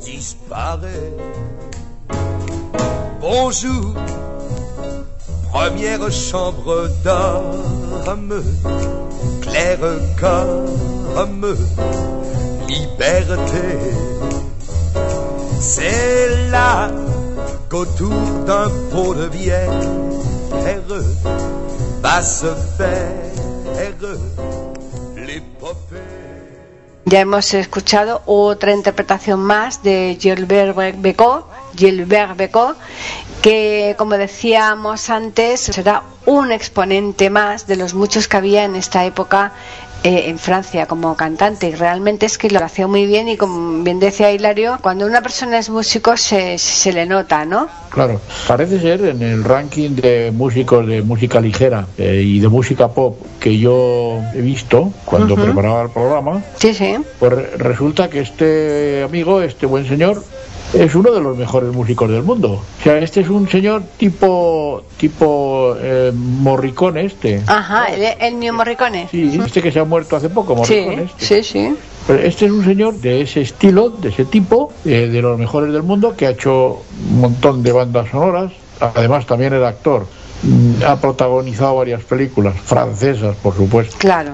disparaît. 0.00 1.12
Bonjour, 3.20 3.94
première 5.52 6.10
chambre 6.10 6.88
d'homme, 7.04 8.42
claire 9.42 9.88
comme 10.20 11.56
liberté. 12.68 13.68
C'est 15.60 16.50
là 16.50 16.90
qu'autour 17.68 18.22
d'un 18.46 18.70
pot 18.90 19.14
de 19.14 19.28
bière 19.28 19.80
va 22.02 22.22
se 22.22 22.52
faire 22.76 23.28
l'épopée. 25.16 26.07
Ya 27.10 27.20
hemos 27.20 27.54
escuchado 27.54 28.20
otra 28.26 28.72
interpretación 28.72 29.40
más 29.40 29.82
de 29.82 30.18
Gilbert 30.20 30.76
Becot, 31.00 31.46
Gilbert 31.74 32.36
Becot, 32.36 32.76
que 33.40 33.94
como 33.96 34.18
decíamos 34.18 35.08
antes 35.08 35.58
será 35.60 36.02
un 36.26 36.52
exponente 36.52 37.30
más 37.30 37.66
de 37.66 37.76
los 37.76 37.94
muchos 37.94 38.28
que 38.28 38.36
había 38.36 38.64
en 38.64 38.76
esta 38.76 39.06
época 39.06 39.52
eh, 40.04 40.24
en 40.28 40.38
Francia 40.38 40.86
como 40.86 41.16
cantante 41.16 41.68
y 41.68 41.74
realmente 41.74 42.26
es 42.26 42.38
que 42.38 42.48
lo 42.50 42.64
hacía 42.64 42.86
muy 42.86 43.06
bien 43.06 43.28
y 43.28 43.36
como 43.36 43.82
bien 43.82 43.98
decía 43.98 44.30
Hilario, 44.32 44.78
cuando 44.80 45.06
una 45.06 45.20
persona 45.22 45.58
es 45.58 45.68
músico 45.70 46.16
se, 46.16 46.56
se 46.58 46.92
le 46.92 47.04
nota, 47.06 47.44
¿no? 47.44 47.68
Claro, 47.90 48.20
parece 48.46 48.80
ser 48.80 49.04
en 49.04 49.22
el 49.22 49.42
ranking 49.44 49.90
de 49.96 50.30
músicos 50.32 50.86
de 50.86 51.02
música 51.02 51.40
ligera 51.40 51.86
eh, 51.98 52.22
y 52.24 52.38
de 52.38 52.48
música 52.48 52.88
pop 52.88 53.18
que 53.40 53.58
yo 53.58 54.20
he 54.34 54.40
visto 54.40 54.92
cuando 55.04 55.34
preparaba 55.34 55.82
el 55.82 55.90
programa, 55.90 56.42
Sí, 56.58 56.72
sí. 56.74 56.94
pues 57.18 57.32
re- 57.32 57.56
resulta 57.56 58.08
que 58.08 58.20
este 58.20 59.02
amigo, 59.02 59.40
este 59.42 59.66
buen 59.66 59.86
señor, 59.88 60.22
es 60.74 60.94
uno 60.94 61.12
de 61.12 61.20
los 61.20 61.36
mejores 61.36 61.72
músicos 61.72 62.10
del 62.10 62.22
mundo. 62.22 62.52
O 62.52 62.82
sea, 62.82 62.98
este 62.98 63.20
es 63.20 63.28
un 63.28 63.48
señor 63.48 63.82
tipo 63.96 64.82
tipo 64.96 65.74
eh, 65.80 66.12
Morricone 66.14 67.04
este. 67.06 67.42
Ajá, 67.46 67.86
el, 67.86 68.02
el 68.20 68.38
New 68.38 68.52
Morricone. 68.54 69.08
Sí, 69.10 69.38
este 69.44 69.62
que 69.62 69.72
se 69.72 69.80
ha 69.80 69.84
muerto 69.84 70.16
hace 70.16 70.28
poco, 70.28 70.54
Sí, 70.64 70.80
Morricone. 70.82 71.02
este. 71.04 71.42
sí, 71.42 71.52
sí. 71.52 71.76
Pero 72.06 72.20
este 72.22 72.46
es 72.46 72.50
un 72.52 72.64
señor 72.64 72.94
de 73.00 73.20
ese 73.20 73.42
estilo, 73.42 73.90
de 73.90 74.08
ese 74.08 74.24
tipo, 74.24 74.72
eh, 74.84 75.08
de 75.12 75.20
los 75.22 75.38
mejores 75.38 75.72
del 75.72 75.82
mundo, 75.82 76.14
que 76.16 76.26
ha 76.26 76.30
hecho 76.30 76.82
un 77.10 77.20
montón 77.20 77.62
de 77.62 77.72
bandas 77.72 78.08
sonoras. 78.10 78.52
Además, 78.80 79.26
también 79.26 79.52
era 79.52 79.68
actor. 79.68 80.06
Mm, 80.42 80.82
Ha 80.86 80.96
protagonizado 81.00 81.76
varias 81.76 82.02
películas, 82.04 82.54
francesas, 82.64 83.36
por 83.42 83.54
supuesto. 83.56 83.96
Claro. 83.98 84.32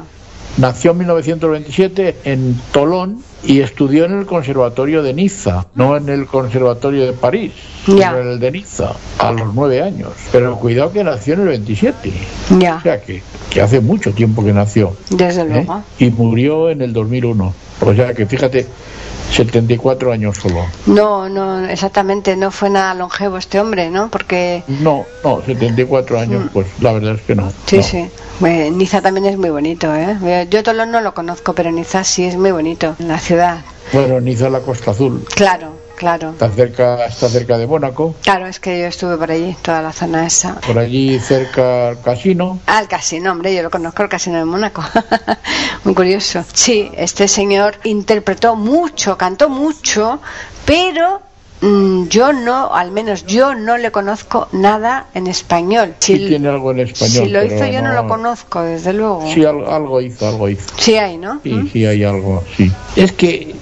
Nació 0.57 0.93
en 0.93 0.99
1927 0.99 2.17
en 2.25 2.61
Tolón 2.73 3.19
y 3.43 3.61
estudió 3.61 4.05
en 4.05 4.19
el 4.19 4.25
Conservatorio 4.27 5.03
de 5.03 5.13
Niza, 5.13 5.67
no 5.75 5.97
en 5.97 6.09
el 6.09 6.27
Conservatorio 6.27 7.07
de 7.07 7.13
París, 7.13 7.53
sino 7.85 8.19
en 8.19 8.29
el 8.29 8.39
de 8.41 8.53
Niza, 8.53 8.93
a 9.19 9.33
los 9.33 9.53
nueve 9.53 9.83
años. 9.83 10.13
Pero 10.31 10.57
cuidado 10.57 10.93
que 10.93 11.03
nació 11.03 11.35
en 11.35 11.41
el 11.41 11.49
27, 11.49 12.13
Ya, 12.61 12.77
o 12.77 12.81
sea 12.83 13.01
que, 13.03 13.21
que 13.51 13.61
hace 13.61 13.81
mucho 13.81 14.13
tiempo 14.13 14.45
que 14.45 14.53
nació. 14.53 14.97
desde 15.11 15.43
¿eh? 15.43 15.45
luego. 15.47 15.83
Y 15.99 16.11
murió 16.11 16.71
en 16.71 16.83
el 16.83 16.93
2001. 16.93 17.55
O 17.81 17.95
sea 17.95 18.15
que 18.15 18.25
fíjate, 18.25 18.67
74 19.35 20.13
años 20.13 20.37
solo. 20.37 20.67
No, 20.87 21.29
no, 21.29 21.65
exactamente, 21.67 22.37
no 22.37 22.51
fue 22.51 22.71
nada 22.71 22.95
longevo 22.95 23.37
este 23.39 23.59
hombre, 23.59 23.91
¿no? 23.91 24.09
Porque, 24.09 24.63
No, 24.69 25.05
no, 25.25 25.43
74 25.45 26.19
años, 26.19 26.45
pues 26.53 26.67
la 26.81 26.93
verdad 26.93 27.15
es 27.17 27.23
que 27.23 27.35
no. 27.35 27.47
Mm. 27.47 27.53
sí, 27.67 27.77
no. 27.77 27.83
sí. 27.83 28.11
Niza 28.73 29.03
también 29.03 29.27
es 29.27 29.37
muy 29.37 29.51
bonito, 29.51 29.95
¿eh? 29.95 30.47
Yo 30.51 30.63
Tolón 30.63 30.91
no 30.91 31.01
lo 31.01 31.15
conozco, 31.15 31.53
pero 31.53 31.71
Niza 31.71 32.05
sí 32.05 32.25
es 32.25 32.37
muy 32.37 32.53
bonito, 32.53 32.95
la 32.99 33.19
ciudad. 33.19 33.59
Bueno, 33.93 34.21
Niza 34.21 34.49
la 34.51 34.61
Costa 34.61 34.93
Azul. 34.93 35.25
Claro, 35.35 35.84
claro. 35.97 36.31
Está 36.31 36.51
cerca, 36.51 37.07
está 37.07 37.29
cerca 37.29 37.59
de 37.59 37.67
Mónaco. 37.67 38.15
Claro, 38.23 38.47
es 38.47 38.61
que 38.61 38.81
yo 38.81 38.87
estuve 38.87 39.17
por 39.17 39.31
allí, 39.31 39.57
toda 39.63 39.83
la 39.83 39.93
zona 39.93 40.27
esa. 40.27 40.57
Por 40.61 40.79
allí 40.79 41.19
cerca 41.19 41.89
al 41.89 42.01
casino. 42.01 42.61
Ah, 42.67 42.81
el 42.81 42.89
casino, 42.89 43.33
hombre, 43.33 43.55
yo 43.55 43.63
lo 43.63 43.71
conozco, 43.71 44.03
el 44.03 44.09
casino 44.09 44.39
de 44.39 44.45
Mónaco. 44.45 44.85
Muy 45.85 45.95
curioso. 45.95 46.45
Sí, 46.53 46.91
este 46.97 47.29
señor 47.29 47.79
interpretó 47.85 48.57
mucho, 48.57 49.17
cantó 49.19 49.49
mucho, 49.49 50.21
pero 50.65 51.21
yo 52.09 52.33
no, 52.33 52.75
al 52.75 52.91
menos 52.91 53.25
yo 53.27 53.55
no 53.55 53.77
le 53.79 53.91
conozco 53.91 54.49
nada 54.53 55.07
en 55.15 55.27
español. 55.27 55.95
Sí, 55.99 56.17
Si, 56.19 56.27
tiene 56.29 56.49
algo 56.49 56.71
en 56.73 56.81
español. 56.81 57.25
si 57.25 57.29
lo 57.29 57.45
hizo 57.45 57.67
yo 57.67 57.81
no 57.83 57.93
lo 57.93 58.07
conozco, 58.07 58.63
desde 58.63 58.93
luego. 58.93 59.25
Sí, 59.33 59.45
al- 59.45 59.67
algo 59.67 60.01
hizo, 60.01 60.29
algo 60.29 60.49
hizo. 60.49 60.65
Sí 60.77 60.97
hay, 60.97 61.17
¿no? 61.17 61.41
Sí, 61.43 61.53
¿Mm? 61.53 61.71
sí, 61.73 61.87
hay 61.87 62.05
algo, 62.05 62.43
sí. 62.57 62.71
Es 62.97 63.13
que 63.13 63.55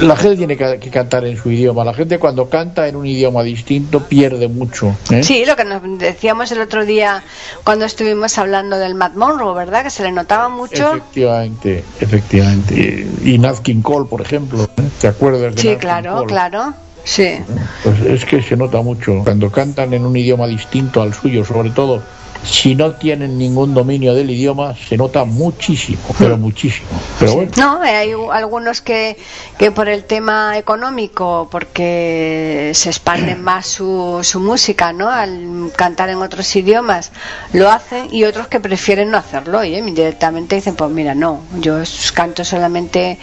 la 0.00 0.16
gente 0.16 0.36
tiene 0.36 0.56
que, 0.56 0.78
que 0.78 0.90
cantar 0.90 1.24
en 1.26 1.36
su 1.36 1.50
idioma. 1.50 1.84
La 1.84 1.94
gente 1.94 2.18
cuando 2.18 2.48
canta 2.48 2.86
en 2.86 2.96
un 2.96 3.06
idioma 3.06 3.42
distinto 3.42 4.00
pierde 4.04 4.48
mucho. 4.48 4.94
¿eh? 5.10 5.22
Sí, 5.22 5.44
lo 5.44 5.56
que 5.56 5.64
nos 5.64 5.82
decíamos 5.98 6.50
el 6.52 6.60
otro 6.60 6.84
día 6.84 7.22
cuando 7.64 7.84
estuvimos 7.84 8.38
hablando 8.38 8.78
del 8.78 8.94
Matt 8.94 9.14
Monroe, 9.14 9.54
¿verdad? 9.54 9.82
Que 9.82 9.90
se 9.90 10.02
le 10.04 10.12
notaba 10.12 10.48
mucho. 10.48 10.94
Efectivamente, 10.94 11.84
efectivamente. 12.00 13.06
Y 13.24 13.38
Nat 13.38 13.58
King 13.58 13.82
Cole, 13.82 14.06
por 14.08 14.20
ejemplo, 14.20 14.64
¿eh? 14.64 14.82
¿te 15.00 15.08
acuerdas 15.08 15.54
de 15.54 15.60
Sí, 15.60 15.68
Nat 15.68 15.74
King 15.76 15.80
claro, 15.80 16.14
Cole? 16.16 16.26
claro. 16.26 16.74
Sí. 17.04 17.38
Pues 17.82 18.00
es 18.00 18.24
que 18.24 18.42
se 18.42 18.56
nota 18.56 18.82
mucho. 18.82 19.22
Cuando 19.24 19.50
cantan 19.50 19.92
en 19.94 20.04
un 20.04 20.16
idioma 20.16 20.46
distinto 20.46 21.02
al 21.02 21.14
suyo, 21.14 21.44
sobre 21.44 21.70
todo 21.70 22.02
si 22.44 22.74
no 22.74 22.92
tienen 22.92 23.38
ningún 23.38 23.72
dominio 23.72 24.14
del 24.14 24.30
idioma, 24.30 24.74
se 24.76 24.96
nota 24.96 25.24
muchísimo, 25.24 26.02
pero 26.18 26.36
muchísimo. 26.36 26.88
Pero 27.18 27.34
bueno, 27.34 27.50
No, 27.56 27.84
eh, 27.84 27.88
hay 27.88 28.12
algunos 28.32 28.82
que, 28.82 29.16
que 29.58 29.70
por 29.70 29.88
el 29.88 30.04
tema 30.04 30.58
económico, 30.58 31.48
porque 31.50 32.72
se 32.74 32.90
expande 32.90 33.34
más 33.34 33.66
su, 33.66 34.20
su 34.22 34.40
música, 34.40 34.92
¿no? 34.92 35.08
Al 35.08 35.72
cantar 35.74 36.10
en 36.10 36.18
otros 36.18 36.54
idiomas, 36.54 37.12
lo 37.52 37.70
hacen 37.70 38.08
y 38.12 38.24
otros 38.24 38.48
que 38.48 38.60
prefieren 38.60 39.10
no 39.10 39.16
hacerlo 39.16 39.64
y 39.64 39.80
directamente 39.80 40.56
dicen, 40.56 40.74
pues 40.74 40.90
mira, 40.90 41.14
no, 41.14 41.40
yo 41.60 41.76
canto 42.12 42.44
solamente 42.44 43.18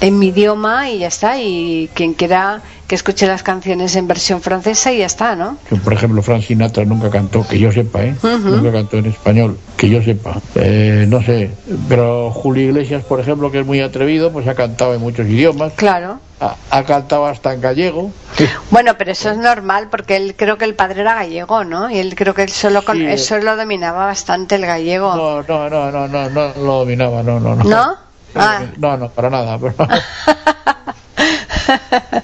en 0.00 0.18
mi 0.18 0.28
idioma 0.28 0.88
y 0.88 1.00
ya 1.00 1.08
está, 1.08 1.38
y 1.38 1.90
quien 1.94 2.14
quiera 2.14 2.62
que 2.92 2.96
escuche 2.96 3.26
las 3.26 3.42
canciones 3.42 3.96
en 3.96 4.06
versión 4.06 4.42
francesa 4.42 4.92
y 4.92 4.98
ya 4.98 5.06
está, 5.06 5.34
¿no? 5.34 5.56
por 5.82 5.94
ejemplo, 5.94 6.20
Frank 6.20 6.42
Sinatra 6.42 6.84
nunca 6.84 7.08
cantó, 7.08 7.42
que 7.48 7.58
yo 7.58 7.72
sepa, 7.72 8.02
¿eh? 8.02 8.14
Ujú. 8.22 8.50
Nunca 8.50 8.70
cantó 8.70 8.98
en 8.98 9.06
español, 9.06 9.58
que 9.78 9.88
yo 9.88 10.02
sepa. 10.02 10.36
Eh, 10.56 11.06
no 11.08 11.22
sé, 11.22 11.52
pero 11.88 12.30
Julio 12.30 12.64
Iglesias, 12.64 13.02
por 13.02 13.18
ejemplo, 13.18 13.50
que 13.50 13.60
es 13.60 13.66
muy 13.66 13.80
atrevido, 13.80 14.30
pues 14.30 14.46
ha 14.46 14.54
cantado 14.54 14.92
en 14.92 15.00
muchos 15.00 15.26
idiomas. 15.26 15.72
Claro. 15.74 16.18
Ha, 16.70 16.84
cantado 16.84 17.24
hasta 17.24 17.54
en 17.54 17.62
gallego. 17.62 18.10
Bueno, 18.70 18.92
pero 18.98 19.12
eso 19.12 19.30
es 19.30 19.38
normal 19.38 19.88
porque 19.90 20.16
él 20.16 20.34
creo 20.36 20.58
que 20.58 20.66
el 20.66 20.74
padre 20.74 21.00
era 21.00 21.14
gallego, 21.14 21.64
¿no? 21.64 21.88
Y 21.90 21.96
él 21.96 22.14
creo 22.14 22.34
que 22.34 22.42
él 22.42 22.50
solo 22.50 22.84
con 22.84 22.98
Sí. 22.98 23.06
eso 23.06 23.38
lo 23.38 23.56
dominaba 23.56 24.04
bastante 24.04 24.56
el 24.56 24.66
gallego. 24.66 25.16
No, 25.16 25.42
no, 25.44 25.70
no, 25.70 25.90
no, 25.90 26.08
no, 26.08 26.28
no 26.28 26.52
lo 26.62 26.78
dominaba, 26.80 27.22
no, 27.22 27.40
no, 27.40 27.56
no. 27.56 27.64
¿No? 27.64 27.96
Ah. 28.34 28.60
No, 28.76 28.98
no, 28.98 29.08
para 29.08 29.30
nada. 29.30 29.58
pero- 29.58 29.74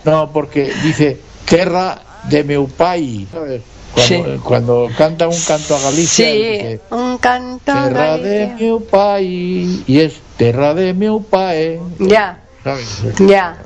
No, 0.05 0.33
porque 0.33 0.73
dice, 0.83 1.19
terra 1.45 1.99
de 2.25 2.45
meu 2.45 2.69
pai, 2.69 3.27
¿sabes? 3.33 3.63
Cuando, 3.93 4.35
Sí. 4.35 4.41
cuando 4.45 4.91
canta 4.97 5.29
un 5.29 5.41
canto 5.43 5.75
a 5.77 5.81
Galicia, 5.81 6.27
Sí, 6.31 6.33
dice, 6.43 6.81
un 6.91 7.19
canto 7.19 7.73
terra 7.73 8.17
de 8.19 8.55
meu 8.59 8.85
pai, 8.87 9.83
y 9.87 10.01
es 10.01 10.21
terra 10.37 10.75
de 10.75 10.93
meu 10.95 11.23
pai, 11.23 11.81
Ya, 11.99 12.39
ya. 13.27 13.57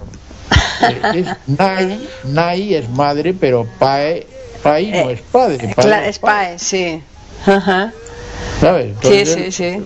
Es 1.14 1.26
nai, 1.46 2.08
nai 2.24 2.74
es 2.74 2.88
madre, 2.88 3.34
pero 3.34 3.66
pae, 3.78 4.26
no 4.64 4.74
Eh, 5.10 5.12
es 5.14 5.20
padre. 5.22 5.58
pae 5.74 5.84
Cla- 5.84 6.02
es 6.02 6.08
es 6.08 6.18
pae, 6.18 6.58
sí. 6.58 7.02
Ajá. 7.46 7.92
¿Sabes? 8.60 8.94
Sí, 9.02 9.26
sí, 9.26 9.52
sí. 9.52 9.84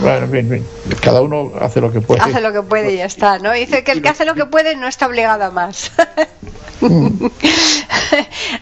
Bueno, 0.00 0.28
cada 1.00 1.22
uno 1.22 1.52
hace 1.60 1.80
lo 1.80 1.92
que 1.92 2.00
puede. 2.00 2.20
Hace 2.20 2.40
lo 2.40 2.52
que 2.52 2.62
puede 2.62 2.92
y 2.92 2.98
ya 2.98 3.06
está, 3.06 3.38
¿no? 3.38 3.52
Dice 3.52 3.82
que 3.84 3.92
el 3.92 4.02
que 4.02 4.08
hace 4.10 4.24
lo 4.24 4.34
que 4.34 4.46
puede 4.46 4.76
no 4.76 4.86
está 4.86 5.06
obligado 5.06 5.44
a 5.44 5.50
más. 5.50 5.90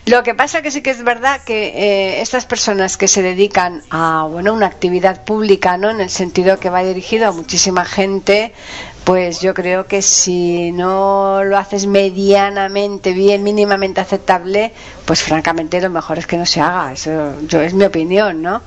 lo 0.06 0.22
que 0.22 0.34
pasa 0.34 0.62
que 0.62 0.70
sí 0.70 0.82
que 0.82 0.90
es 0.90 1.02
verdad 1.02 1.42
que 1.42 1.68
eh, 1.68 2.20
estas 2.20 2.46
personas 2.46 2.96
que 2.96 3.08
se 3.08 3.22
dedican 3.22 3.82
a 3.90 4.26
bueno 4.30 4.54
una 4.54 4.66
actividad 4.66 5.24
pública, 5.24 5.76
¿no? 5.76 5.90
En 5.90 6.00
el 6.00 6.10
sentido 6.10 6.58
que 6.58 6.70
va 6.70 6.82
dirigido 6.82 7.28
a 7.28 7.32
muchísima 7.32 7.84
gente, 7.84 8.52
pues 9.10 9.40
yo 9.40 9.54
creo 9.54 9.86
que 9.86 10.02
si 10.02 10.70
no 10.70 11.42
lo 11.42 11.58
haces 11.58 11.88
medianamente 11.88 13.12
bien, 13.12 13.42
mínimamente 13.42 14.00
aceptable, 14.00 14.70
pues 15.04 15.20
francamente 15.20 15.80
lo 15.80 15.90
mejor 15.90 16.18
es 16.18 16.28
que 16.28 16.36
no 16.36 16.46
se 16.46 16.60
haga. 16.60 16.92
Eso 16.92 17.34
yo 17.48 17.60
es 17.60 17.74
mi 17.74 17.82
opinión, 17.82 18.40
¿no? 18.40 18.62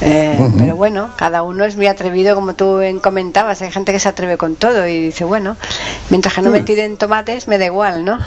Eh, 0.00 0.36
Pero 0.58 0.74
bueno, 0.74 1.10
cada 1.14 1.44
uno 1.44 1.64
es 1.64 1.76
muy 1.76 1.86
atrevido, 1.86 2.34
como 2.34 2.54
tú 2.54 2.80
comentabas. 3.00 3.62
Hay 3.62 3.70
gente 3.70 3.92
que 3.92 4.00
se 4.00 4.08
atreve 4.08 4.36
con 4.36 4.56
todo 4.56 4.84
y 4.84 5.00
dice, 5.00 5.22
bueno, 5.22 5.56
mientras 6.10 6.34
que 6.34 6.42
no 6.42 6.50
me 6.50 6.62
tiren 6.62 6.96
tomates, 6.96 7.46
me 7.46 7.56
da 7.56 7.66
igual, 7.66 8.04
¿no? 8.04 8.18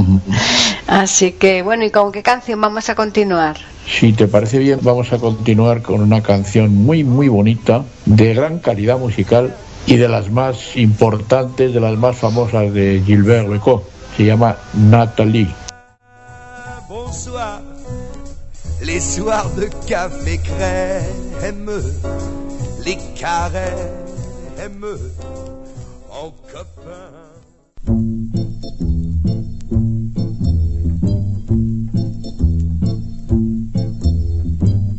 Así 0.88 1.30
que 1.30 1.62
bueno, 1.62 1.84
¿y 1.84 1.90
con 1.90 2.10
qué 2.10 2.24
canción 2.24 2.60
vamos 2.60 2.88
a 2.88 2.96
continuar? 2.96 3.58
Si 3.86 4.12
te 4.12 4.26
parece 4.26 4.58
bien, 4.58 4.80
vamos 4.82 5.12
a 5.12 5.18
continuar 5.18 5.82
con 5.82 6.00
una 6.00 6.20
canción 6.20 6.74
muy, 6.74 7.04
muy 7.04 7.28
bonita, 7.28 7.84
de 8.06 8.34
gran 8.34 8.58
calidad 8.58 8.98
musical 8.98 9.54
y 9.86 9.96
de 9.96 10.08
las 10.08 10.30
más 10.30 10.76
importantes, 10.76 11.72
de 11.74 11.80
las 11.80 11.96
más 11.96 12.16
famosas 12.16 12.72
de 12.72 13.02
Gilbert 13.04 13.48
Becot. 13.48 13.82
Se 14.16 14.24
llama 14.24 14.56
Nathalie. 14.74 15.48
Bonsoir, 16.88 17.62
les 18.82 19.00
soirs 19.00 19.54
de 19.56 19.68
café 19.88 20.38
crème, 20.38 21.70
les 22.84 22.98
carèmes 23.18 24.98
en 26.10 26.30
copain. 26.52 27.30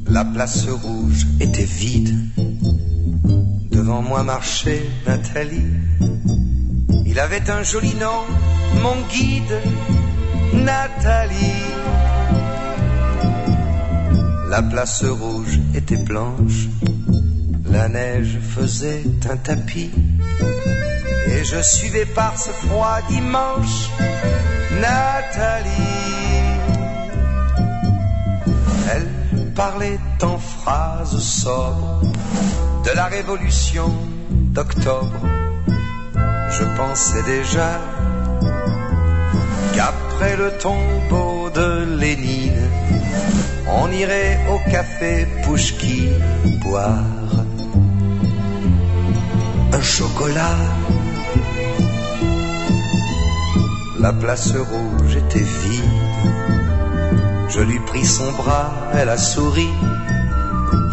La 0.10 0.26
place 0.26 0.68
rouge 0.70 1.26
était 1.40 1.66
vide. 1.66 2.21
Devant 3.92 4.04
moi 4.04 4.24
marchait 4.24 4.86
Nathalie. 5.06 5.68
Il 7.06 7.20
avait 7.20 7.50
un 7.50 7.62
joli 7.62 7.94
nom, 7.96 8.22
mon 8.82 8.96
guide, 9.10 9.60
Nathalie. 10.54 11.66
La 14.50 14.62
place 14.62 15.04
rouge 15.04 15.60
était 15.76 15.98
blanche, 15.98 16.70
La 17.70 17.90
neige 17.90 18.40
faisait 18.56 19.04
un 19.30 19.36
tapis 19.36 19.92
et 21.28 21.44
je 21.44 21.62
suivais 21.62 22.06
par 22.06 22.38
ce 22.38 22.52
froid 22.52 23.00
dimanche 23.10 23.90
Nathalie. 24.80 25.70
Elle 28.94 29.52
parlait 29.54 30.00
en 30.24 30.38
phrases 30.38 31.20
sobres 31.20 32.02
de 32.86 32.96
la 32.96 33.06
révolution 33.06 33.90
d'octobre. 34.56 35.22
Je 36.50 36.64
pensais 36.78 37.24
déjà 37.24 37.80
qu'après 39.74 40.36
le 40.38 40.52
tombeau 40.58 41.50
de 41.50 41.98
Lénine, 42.00 42.70
on 43.68 43.92
irait 43.92 44.40
au 44.52 44.60
café 44.70 45.28
Pouchki 45.44 46.10
boire 46.64 47.22
un 49.74 49.82
chocolat. 49.82 50.58
La 54.00 54.14
place 54.14 54.52
rouge 54.56 55.16
était 55.16 55.40
vide. 55.40 55.84
Je 57.50 57.62
lui 57.62 57.80
pris 57.80 58.06
son 58.06 58.32
bras, 58.32 58.72
elle 58.94 59.10
a 59.10 59.18
souri. 59.18 59.70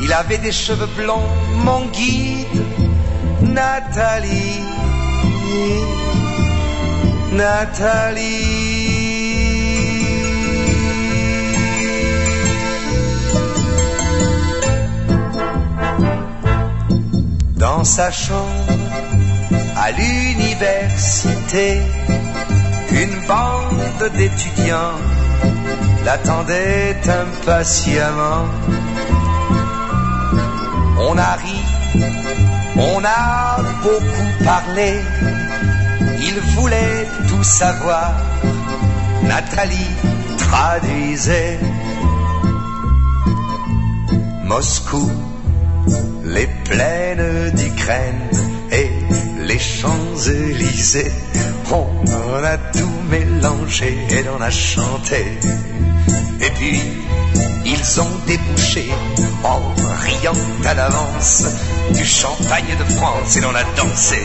Il 0.08 0.14
avait 0.14 0.38
des 0.38 0.52
cheveux 0.52 0.88
blonds, 0.96 1.28
mon 1.66 1.84
guide, 1.88 2.64
Nathalie. 3.42 4.62
Nathalie. 7.32 8.48
Dans 17.56 17.84
sa 17.84 18.10
chambre, 18.10 18.64
à 19.76 19.90
l'université, 19.90 21.82
une 22.92 23.26
bande 23.26 24.10
d'étudiants 24.16 24.96
l'attendait 26.06 26.96
impatiemment. 27.06 28.46
On 31.00 31.16
a 31.16 31.36
ri, 31.36 31.58
on 32.76 33.02
a 33.04 33.62
beaucoup 33.82 34.44
parlé, 34.44 35.00
il 36.20 36.40
voulait 36.54 37.06
tout 37.28 37.44
savoir. 37.44 38.14
Nathalie 39.22 39.94
traduisait 40.38 41.58
Moscou, 44.44 45.10
les 46.24 46.48
plaines 46.64 47.50
d'Ukraine 47.50 48.30
et 48.72 48.90
les 49.46 49.58
Champs-Élysées. 49.58 51.12
On 51.70 52.44
a 52.44 52.56
tout 52.56 53.00
mélangé 53.10 53.98
et 54.10 54.24
on 54.36 54.40
a 54.40 54.50
chanté. 54.50 55.38
Et 56.40 56.50
puis, 56.50 56.80
ils 57.70 58.00
ont 58.00 58.10
débouché 58.26 58.90
en 59.44 59.60
riant 60.00 60.32
à 60.64 60.74
l'avance 60.74 61.44
du 61.94 62.04
champagne 62.04 62.76
de 62.78 62.84
France 62.94 63.36
et 63.36 63.40
l'on 63.40 63.54
a 63.54 63.64
dansé. 63.76 64.24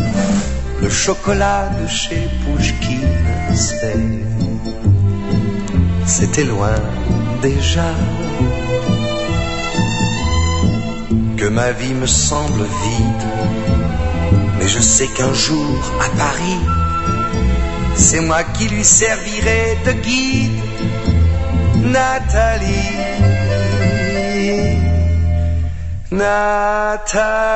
le 0.81 0.89
chocolat 0.89 1.69
de 1.79 1.87
chez 1.87 2.27
Pouchkine, 2.43 3.17
c'était 6.05 6.43
loin 6.43 6.75
déjà. 7.41 7.93
Que 11.37 11.45
ma 11.47 11.71
vie 11.71 11.93
me 11.93 12.07
semble 12.07 12.63
vide, 12.85 13.27
mais 14.57 14.67
je 14.67 14.79
sais 14.79 15.07
qu'un 15.07 15.33
jour 15.33 15.77
à 16.05 16.09
Paris, 16.17 16.61
c'est 17.95 18.21
moi 18.21 18.43
qui 18.43 18.67
lui 18.69 18.83
servirai 18.83 19.77
de 19.85 19.91
guide, 19.91 20.51
Nathalie. 21.85 22.97
Nathalie. 26.11 27.51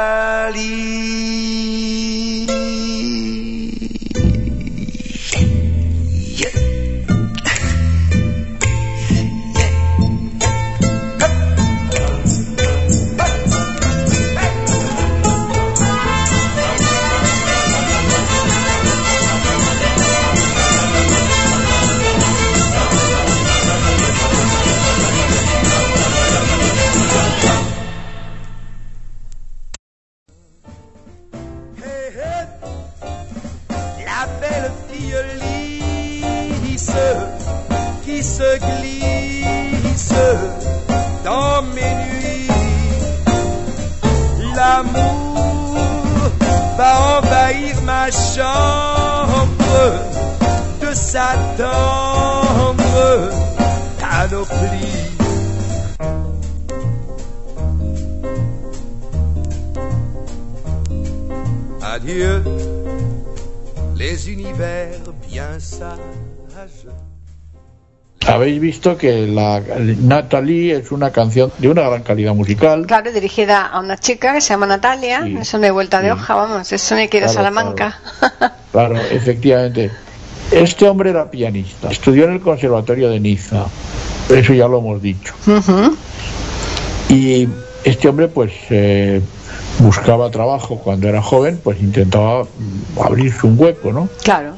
Visto 68.86 68.98
que 68.98 69.26
la 69.28 69.62
Natalie 70.02 70.76
es 70.78 70.92
una 70.92 71.12
canción 71.12 71.52
de 71.58 71.70
una 71.70 71.82
gran 71.90 72.04
calidad 72.04 72.36
musical. 72.36 72.86
Claro, 72.86 73.12
dirigida 73.12 73.66
a 73.66 73.80
una 73.80 73.98
chica 73.98 74.34
que 74.34 74.42
se 74.42 74.50
llama 74.50 74.68
Natalia. 74.68 75.24
Sí. 75.24 75.38
Eso 75.42 75.58
no 75.58 75.66
hay 75.66 75.72
vuelta 75.72 76.02
de 76.02 76.12
hoja, 76.12 76.36
vamos. 76.36 76.72
Eso 76.72 76.96
no 76.96 77.02
hay 77.02 77.08
que 77.08 77.18
ir 77.18 77.24
a 77.24 77.30
Salamanca. 77.30 78.00
Claro, 78.72 78.98
efectivamente. 79.00 79.90
Este 80.52 80.86
hombre 80.86 81.10
era 81.10 81.32
pianista, 81.32 81.90
estudió 81.90 82.26
en 82.26 82.34
el 82.34 82.42
Conservatorio 82.42 83.10
de 83.10 83.22
Niza, 83.22 83.68
eso 84.30 84.54
ya 84.54 84.68
lo 84.68 84.80
hemos 84.80 85.02
dicho. 85.02 85.34
Y 87.08 87.48
este 87.86 88.10
hombre 88.10 88.28
pues 88.28 88.52
eh, 88.70 89.22
buscaba 89.80 90.30
trabajo 90.30 90.78
cuando 90.78 91.08
era 91.08 91.22
joven, 91.22 91.58
pues 91.64 91.80
intentaba 91.80 92.46
abrirse 93.02 93.48
un 93.48 93.58
hueco, 93.58 93.94
¿no? 93.94 94.10
Claro. 94.24 94.56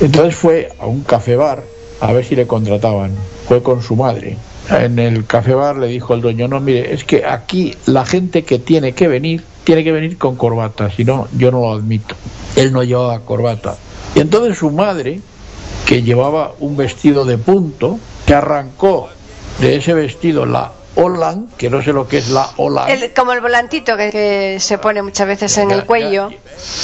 Entonces 0.00 0.36
fue 0.36 0.70
a 0.78 0.86
un 0.86 1.02
café 1.02 1.34
bar 1.34 1.64
a 2.00 2.12
ver 2.12 2.24
si 2.24 2.36
le 2.36 2.46
contrataban. 2.46 3.12
Fue 3.46 3.62
con 3.62 3.82
su 3.82 3.96
madre. 3.96 4.36
En 4.70 4.98
el 4.98 5.24
café 5.26 5.54
bar 5.54 5.76
le 5.78 5.86
dijo 5.86 6.12
el 6.14 6.20
dueño, 6.20 6.46
no, 6.46 6.60
mire, 6.60 6.92
es 6.92 7.04
que 7.04 7.24
aquí 7.24 7.74
la 7.86 8.04
gente 8.04 8.44
que 8.44 8.58
tiene 8.58 8.92
que 8.92 9.08
venir, 9.08 9.42
tiene 9.64 9.82
que 9.82 9.92
venir 9.92 10.18
con 10.18 10.36
corbata, 10.36 10.90
si 10.90 11.04
no, 11.04 11.26
yo 11.36 11.50
no 11.50 11.60
lo 11.60 11.72
admito. 11.72 12.14
Él 12.56 12.72
no 12.72 12.82
llevaba 12.82 13.20
corbata. 13.20 13.76
Y 14.14 14.20
entonces 14.20 14.58
su 14.58 14.70
madre, 14.70 15.20
que 15.86 16.02
llevaba 16.02 16.52
un 16.60 16.76
vestido 16.76 17.24
de 17.24 17.38
punto, 17.38 17.98
que 18.26 18.34
arrancó 18.34 19.08
de 19.58 19.76
ese 19.76 19.94
vestido 19.94 20.44
la 20.44 20.72
Olan, 20.96 21.48
que 21.56 21.70
no 21.70 21.80
sé 21.82 21.92
lo 21.92 22.06
que 22.08 22.18
es 22.18 22.28
la 22.28 22.50
Olan. 22.56 22.90
El- 22.90 23.12
como 23.14 23.32
el 23.32 23.40
volantito 23.40 23.96
que, 23.96 24.10
que 24.10 24.56
se 24.60 24.76
pone 24.78 25.00
muchas 25.00 25.26
veces 25.28 25.56
en 25.58 25.70
Ya- 25.70 25.76
el 25.76 25.84
cuello. 25.86 26.28
Ya, 26.30 26.36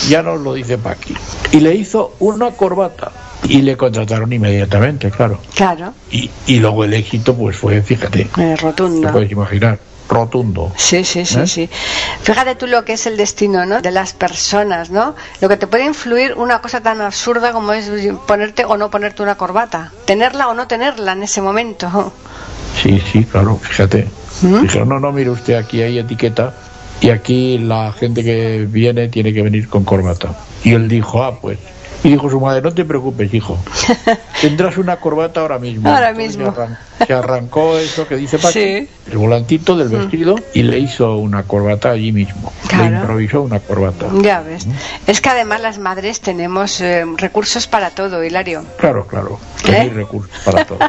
ya 0.08 0.22
nos 0.22 0.40
lo 0.40 0.54
dice 0.54 0.78
Paqui. 0.78 1.14
Y 1.52 1.60
le 1.60 1.74
hizo 1.74 2.14
una 2.20 2.52
corbata. 2.52 3.10
Y 3.48 3.62
le 3.62 3.76
contrataron 3.76 4.32
inmediatamente, 4.32 5.10
claro. 5.10 5.38
Claro, 5.54 5.92
Y, 6.10 6.30
y 6.46 6.58
luego 6.60 6.84
el 6.84 6.94
éxito, 6.94 7.34
pues 7.34 7.56
fue, 7.56 7.82
fíjate, 7.82 8.22
eh, 8.22 8.28
te 8.34 8.56
rotundo. 8.56 9.12
puedes 9.12 9.30
imaginar, 9.30 9.78
rotundo. 10.08 10.72
Sí, 10.76 11.04
sí, 11.04 11.24
sí, 11.26 11.40
¿Eh? 11.40 11.46
sí. 11.46 11.68
Fíjate 12.22 12.54
tú 12.54 12.66
lo 12.66 12.84
que 12.84 12.94
es 12.94 13.06
el 13.06 13.16
destino, 13.16 13.66
¿no? 13.66 13.82
De 13.82 13.90
las 13.90 14.12
personas, 14.14 14.90
¿no? 14.90 15.14
Lo 15.40 15.48
que 15.48 15.56
te 15.56 15.66
puede 15.66 15.84
influir 15.84 16.34
una 16.34 16.60
cosa 16.60 16.80
tan 16.80 17.00
absurda 17.02 17.52
como 17.52 17.72
es 17.72 17.90
ponerte 18.26 18.64
o 18.64 18.76
no 18.76 18.90
ponerte 18.90 19.22
una 19.22 19.34
corbata. 19.36 19.92
Tenerla 20.06 20.48
o 20.48 20.54
no 20.54 20.66
tenerla 20.66 21.12
en 21.12 21.22
ese 21.24 21.42
momento. 21.42 22.12
Sí, 22.82 23.00
sí, 23.12 23.24
claro, 23.24 23.58
fíjate. 23.58 24.08
¿Mm? 24.42 24.62
Dijeron, 24.62 24.88
no, 24.88 25.00
no, 25.00 25.12
mire 25.12 25.30
usted, 25.30 25.54
aquí 25.54 25.82
hay 25.82 25.98
etiqueta 25.98 26.54
y 27.00 27.10
aquí 27.10 27.58
la 27.58 27.92
gente 27.92 28.24
que 28.24 28.66
viene 28.68 29.08
tiene 29.08 29.32
que 29.34 29.42
venir 29.42 29.68
con 29.68 29.84
corbata. 29.84 30.34
Y 30.64 30.72
él 30.72 30.88
dijo, 30.88 31.22
ah, 31.22 31.38
pues. 31.40 31.58
Y 32.04 32.10
dijo 32.10 32.28
su 32.30 32.38
madre, 32.38 32.60
no 32.62 32.70
te 32.72 32.84
preocupes, 32.84 33.32
hijo. 33.34 33.58
Tendrás 34.42 34.76
una 34.76 34.96
corbata 34.98 35.40
ahora 35.40 35.58
mismo. 35.58 35.88
Ahora 35.88 36.10
Entonces 36.10 36.36
mismo. 36.36 36.54
Se, 36.54 36.60
arran- 36.60 36.78
se 37.06 37.12
arrancó 37.14 37.78
eso 37.78 38.06
que 38.06 38.16
dice 38.16 38.38
Sí. 38.38 38.86
Mm. 39.08 39.10
el 39.12 39.18
volantito 39.18 39.74
del 39.76 39.88
vestido, 39.88 40.36
y 40.52 40.62
le 40.64 40.78
hizo 40.78 41.16
una 41.16 41.44
corbata 41.44 41.90
allí 41.90 42.12
mismo. 42.12 42.52
Claro. 42.68 42.90
Le 42.90 42.96
improvisó 42.98 43.40
una 43.42 43.58
corbata. 43.58 44.06
Ya 44.22 44.42
ves. 44.42 44.66
Es 45.06 45.20
que 45.22 45.30
además 45.30 45.62
las 45.62 45.78
madres 45.78 46.20
tenemos 46.20 46.80
eh, 46.82 47.04
recursos 47.16 47.66
para 47.66 47.88
todo, 47.90 48.22
Hilario. 48.22 48.64
Claro, 48.78 49.06
claro. 49.06 49.38
¿Eh? 49.66 49.74
Hay 49.74 49.88
recursos 49.88 50.30
para 50.44 50.64
todo. 50.66 50.78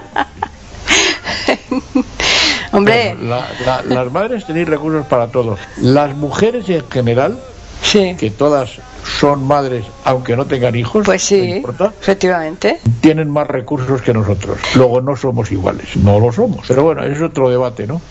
Hombre, 2.71 3.15
Bueno, 3.17 3.29
la- 3.35 3.47
la- 3.65 3.81
las 3.83 4.11
madres 4.11 4.45
tenéis 4.45 4.67
recursos 4.67 5.05
para 5.07 5.27
todo. 5.27 5.57
Las 5.77 6.13
mujeres 6.15 6.67
en 6.69 6.83
general, 6.89 7.39
sí. 7.81 8.15
que 8.19 8.31
todas 8.31 8.71
son 9.05 9.45
madres 9.45 9.85
aunque 10.03 10.35
no 10.35 10.45
tengan 10.45 10.75
hijos, 10.75 11.05
Pues 11.05 11.23
sí, 11.23 11.63
efectivamente. 12.01 12.79
tienen 13.01 13.29
más 13.29 13.47
recursos 13.47 14.01
que 14.01 14.13
nosotros. 14.13 14.57
Luego 14.75 15.01
no 15.01 15.15
somos 15.15 15.51
iguales, 15.51 15.95
no 15.97 16.19
lo 16.19 16.31
somos. 16.31 16.65
Pero 16.67 16.83
bueno, 16.83 17.03
es 17.03 17.21
otro 17.21 17.49
debate, 17.49 17.87
¿no? 17.87 18.01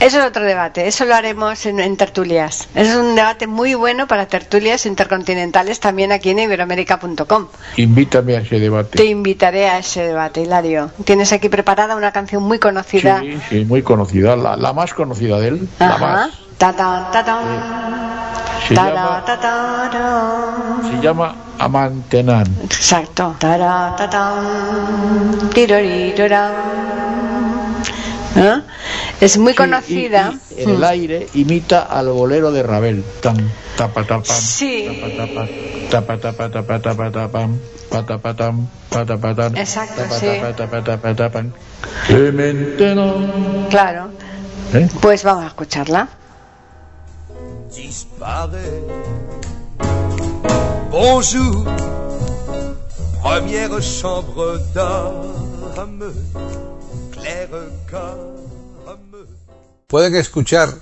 Eso 0.00 0.18
es 0.20 0.24
otro 0.24 0.44
debate, 0.44 0.86
eso 0.88 1.04
lo 1.04 1.14
haremos 1.14 1.66
en, 1.66 1.78
en 1.78 1.96
tertulias. 1.96 2.68
Es 2.74 2.94
un 2.94 3.14
debate 3.16 3.46
muy 3.46 3.74
bueno 3.74 4.06
para 4.06 4.26
tertulias 4.26 4.86
intercontinentales 4.86 5.78
también 5.78 6.10
aquí 6.10 6.30
en 6.30 6.38
iberoamérica.com. 6.38 7.46
Invítame 7.76 8.36
a 8.36 8.40
ese 8.40 8.48
Te 8.56 8.60
debate. 8.60 9.04
invitaré 9.04 9.68
a 9.68 9.78
ese 9.78 10.02
debate, 10.04 10.40
Hilario. 10.40 10.90
Tienes 11.04 11.32
aquí 11.34 11.48
preparada 11.50 11.96
una 11.96 12.12
canción 12.12 12.42
muy 12.42 12.58
conocida. 12.58 13.20
Sí, 13.20 13.38
sí, 13.50 13.64
muy 13.66 13.82
conocida, 13.82 14.36
la, 14.36 14.56
la 14.56 14.72
más 14.72 14.94
conocida 14.94 15.38
de 15.38 15.48
él, 15.48 15.68
la 15.78 15.98
más. 15.98 16.30
Ta 16.60 16.68
ta 16.76 17.08
ta 17.12 17.20
ta. 17.24 17.36
Se 18.68 18.74
Ta 18.76 18.84
llama, 18.92 19.24
ta 19.24 19.34
ta 19.40 19.54
ta. 19.90 20.04
se 20.84 20.94
llama 21.00 21.28
Amantenan. 21.58 22.44
Exacto. 22.64 23.34
Ta 23.40 23.56
ta 23.96 24.04
ta. 24.14 24.22
Tirorirora. 25.54 26.44
¿Eh? 28.36 28.58
Es 29.20 29.36
muy 29.38 29.52
Sí, 29.52 29.56
conocida. 29.56 30.32
y- 30.50 30.60
y 30.60 30.62
en 30.64 30.70
el 30.70 30.84
aire 30.84 31.26
imita 31.34 31.80
al 31.82 32.08
bolero 32.10 32.52
de 32.52 32.62
Ravel. 32.62 33.04
Tam, 33.20 33.36
tapa, 33.76 34.04
tapam, 34.04 34.24
Sí. 34.24 34.86
tapa, 35.90 36.16
tapa, 36.20 36.48
tapa, 36.48 36.78
tapa, 36.80 37.10
tapa, 37.10 37.48
Exacto, 39.56 40.02
tapa, 40.02 40.14
sí. 40.14 40.26
tapa, 40.56 40.84
tapa, 40.84 41.14
tapa. 41.16 41.40
Claro. 43.70 44.02
¿Eh? 44.74 44.88
Pues 45.00 45.24
vamos 45.24 45.44
a 45.44 45.48
escucharla. 45.48 46.08
Bonjour, 50.90 51.64
première 53.22 53.82
chambre. 53.82 54.58
Pueden 59.86 60.16
escuchar 60.16 60.74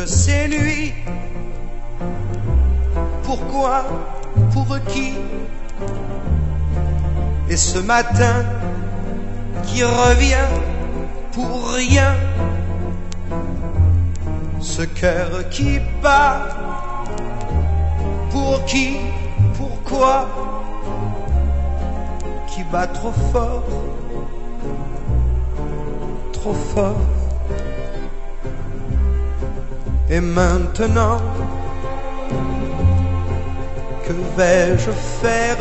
toutes 0.00 0.08
ces 0.08 0.48
nuits. 0.48 0.92
Pourquoi 3.22 3.84
Pour 4.52 4.78
qui 4.88 5.12
Et 7.48 7.56
ce 7.56 7.78
matin 7.78 8.44
qui 9.66 9.84
revient 9.84 10.48
pour 11.32 11.72
rien. 11.72 12.14
Ce 14.60 14.82
cœur 14.82 15.48
qui 15.50 15.78
bat. 16.02 16.48
Pour 18.30 18.64
qui? 18.64 18.96
Pourquoi? 19.54 20.28
Qui 22.48 22.62
bat 22.64 22.86
trop 22.86 23.12
fort? 23.32 23.64
Trop 26.32 26.54
fort. 26.74 27.19
Et 30.12 30.20
maintenant, 30.20 31.18
que 34.04 34.12
vais-je 34.36 34.90
faire 35.22 35.56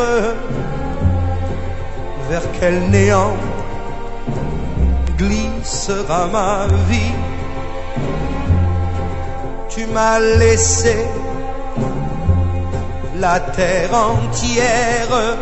Vers 2.30 2.42
quel 2.60 2.90
néant 2.90 3.38
glissera 5.20 6.26
ma 6.28 6.66
vie? 6.90 7.14
Tu 9.70 9.86
m'as 9.86 10.20
laissé 10.20 10.98
la 13.18 13.40
terre 13.40 13.94
entière, 13.94 15.38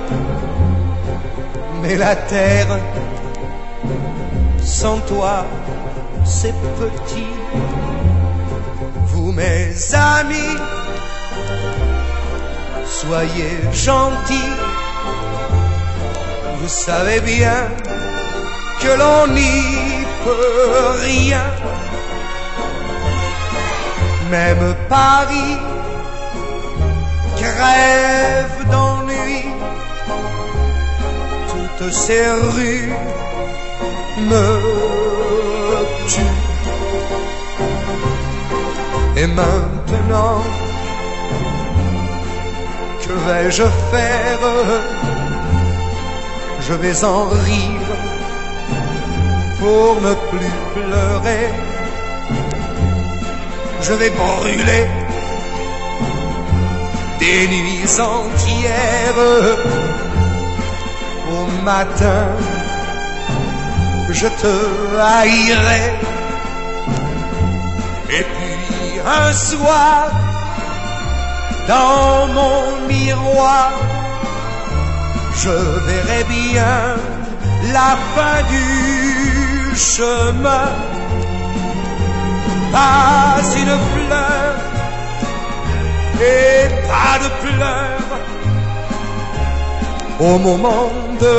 mais 1.82 1.96
la 1.96 2.15
terre 2.15 2.78
sans 4.62 4.98
toi, 5.08 5.46
c'est 6.26 6.56
petit 6.78 7.37
mes 9.38 9.93
amis, 9.93 10.58
soyez 13.00 13.58
gentils. 13.71 14.56
Vous 16.60 16.67
savez 16.67 17.19
bien 17.21 17.60
que 18.82 18.91
l'on 19.00 19.28
n'y 19.39 19.62
peut 20.23 20.89
rien. 21.10 21.47
Même 24.32 24.76
Paris 24.89 25.58
crève 27.41 28.58
d'ennui. 28.71 29.39
Toutes 31.52 31.93
ces 31.93 32.28
rues 32.56 32.91
me 34.30 34.97
Et 39.19 39.25
maintenant, 39.25 40.43
que 43.03 43.13
vais-je 43.25 43.63
faire? 43.91 44.43
Je 46.67 46.73
vais 46.73 47.03
en 47.03 47.23
rire 47.47 47.91
pour 49.60 50.01
ne 50.01 50.13
plus 50.30 50.56
pleurer. 50.75 51.47
Je 53.82 53.93
vais 53.93 54.12
brûler 54.12 54.86
des 57.19 57.47
nuits 57.47 57.95
entières. 58.15 59.23
Au 61.32 61.45
matin, 61.63 62.27
je 64.12 64.27
te 64.27 64.53
haïrai. 64.99 65.86
Et 68.10 68.23
puis 68.23 68.57
un 69.08 69.34
soir, 69.34 70.12
dans 71.67 72.28
mon 72.38 72.88
miroir, 72.88 73.72
je 75.41 75.56
verrai 75.88 76.24
bien 76.26 76.96
la 77.74 77.91
fin 78.13 78.39
du 78.54 79.76
chemin. 79.76 80.70
Pas 82.72 83.41
une 83.62 83.78
fleur 83.93 84.56
et 86.20 86.67
pas 86.91 87.15
de 87.24 87.30
pleurs 87.43 88.20
au 90.20 90.38
moment 90.38 90.91
de 91.22 91.38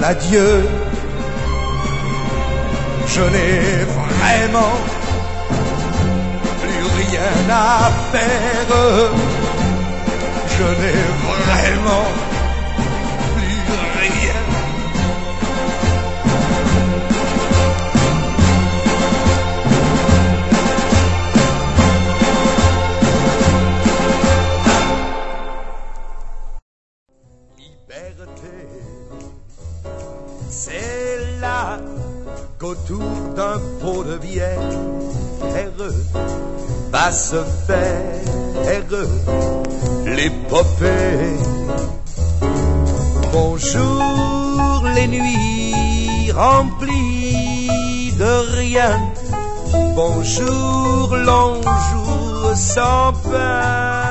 l'adieu. 0.00 0.64
Je 3.06 3.20
n'ai 3.20 3.84
vraiment 4.32 4.74
plus 6.60 6.84
rien 7.00 7.32
à 7.50 7.90
faire. 8.12 9.12
Je 10.54 10.64
n'ai 10.80 11.02
vraiment 11.28 12.31
d'un 33.42 33.60
pot 33.80 34.04
de 34.04 34.16
bière 34.18 34.70
va 36.92 37.10
se 37.10 37.40
faire 37.66 38.84
l'épopée. 40.16 41.36
Bonjour 43.32 44.82
les 44.96 45.08
nuits 45.16 46.30
remplies 46.30 48.12
de 48.22 48.32
rien. 48.60 48.94
Bonjour 49.96 51.16
long 51.28 51.60
jour 51.88 52.52
sans 52.54 53.12
pain. 53.30 54.01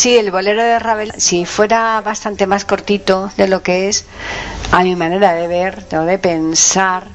Sí, 0.00 0.16
el 0.16 0.30
bolero 0.30 0.62
de 0.64 0.78
Ravel, 0.78 1.12
si 1.18 1.44
fuera 1.44 2.00
bastante 2.00 2.46
más 2.46 2.64
cortito 2.64 3.30
de 3.36 3.48
lo 3.48 3.62
que 3.62 3.90
es, 3.90 4.06
a 4.72 4.82
mi 4.82 4.96
manera 4.96 5.34
de 5.34 5.46
ver 5.46 5.84
o 5.92 6.04
de 6.06 6.16
pensar, 6.18 7.08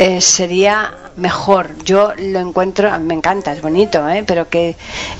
eh, 0.00 0.20
sería 0.20 1.04
mejor. 1.16 1.70
Yo 1.84 2.12
lo 2.16 2.40
encuentro, 2.40 2.90
me 2.98 3.14
encanta, 3.14 3.52
es 3.52 3.62
bonito, 3.62 4.08
¿eh? 4.08 4.24
pero 4.26 4.48
que, 4.48 4.76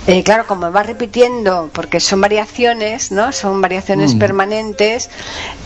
eh, 0.07 0.23
claro, 0.23 0.47
como 0.47 0.73
va 0.73 0.83
repitiendo, 0.83 1.71
porque 1.73 2.01
son 2.01 2.21
variaciones, 2.21 3.13
¿no? 3.13 3.33
Son 3.33 3.61
variaciones 3.61 4.15
permanentes, 4.15 5.11